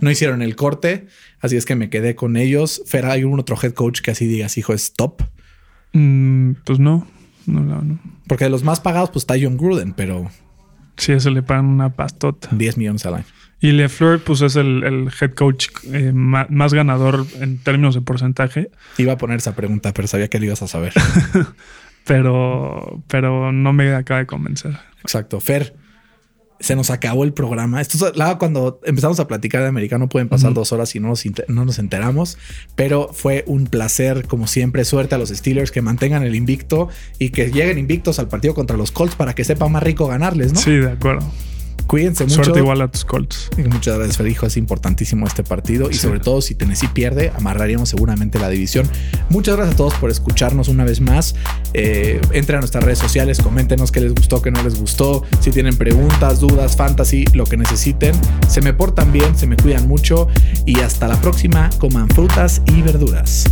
[0.00, 1.06] No hicieron el corte,
[1.40, 2.82] así es que me quedé con ellos.
[2.86, 5.22] Fer, ¿hay algún otro head coach que así digas, hijo, es top?
[5.92, 7.06] Mm, pues no,
[7.46, 8.00] no, no, no.
[8.26, 10.30] Porque de los más pagados, pues está John Gruden, pero
[10.96, 12.48] Sí, eso le pagan una pastota.
[12.52, 13.24] 10 millones al año.
[13.64, 18.70] Y LeFleur, pues es el, el head coach eh, más ganador en términos de porcentaje,
[18.98, 20.92] Iba a poner esa pregunta, pero sabía que lo ibas a saber.
[22.04, 24.76] pero, pero no me acaba de convencer.
[25.00, 25.40] Exacto.
[25.40, 25.74] Fer,
[26.60, 27.80] se nos acabó el programa.
[27.80, 31.08] Esto es la- cuando empezamos a platicar de americano pueden pasar dos horas y no
[31.08, 32.38] nos, no nos enteramos,
[32.76, 34.84] pero fue un placer, como siempre.
[34.84, 36.88] Suerte a los Steelers que mantengan el invicto
[37.18, 40.52] y que lleguen invictos al partido contra los Colts para que sepa más rico ganarles,
[40.52, 40.60] ¿no?
[40.60, 41.26] Sí, de acuerdo.
[41.86, 42.36] Cuídense mucho.
[42.36, 43.50] Suerte igual a tus Colts.
[43.56, 44.26] Y Muchas gracias, Fer.
[44.26, 48.88] Hijo, es importantísimo este partido y sobre todo si Tennessee pierde, amarraríamos seguramente la división.
[49.28, 51.34] Muchas gracias a todos por escucharnos una vez más.
[51.72, 55.24] Eh, entren a nuestras redes sociales, coméntenos qué les gustó, qué no les gustó.
[55.40, 58.14] Si tienen preguntas, dudas, fantasy, lo que necesiten.
[58.48, 60.28] Se me portan bien, se me cuidan mucho
[60.66, 61.70] y hasta la próxima.
[61.78, 63.44] Coman frutas y verduras.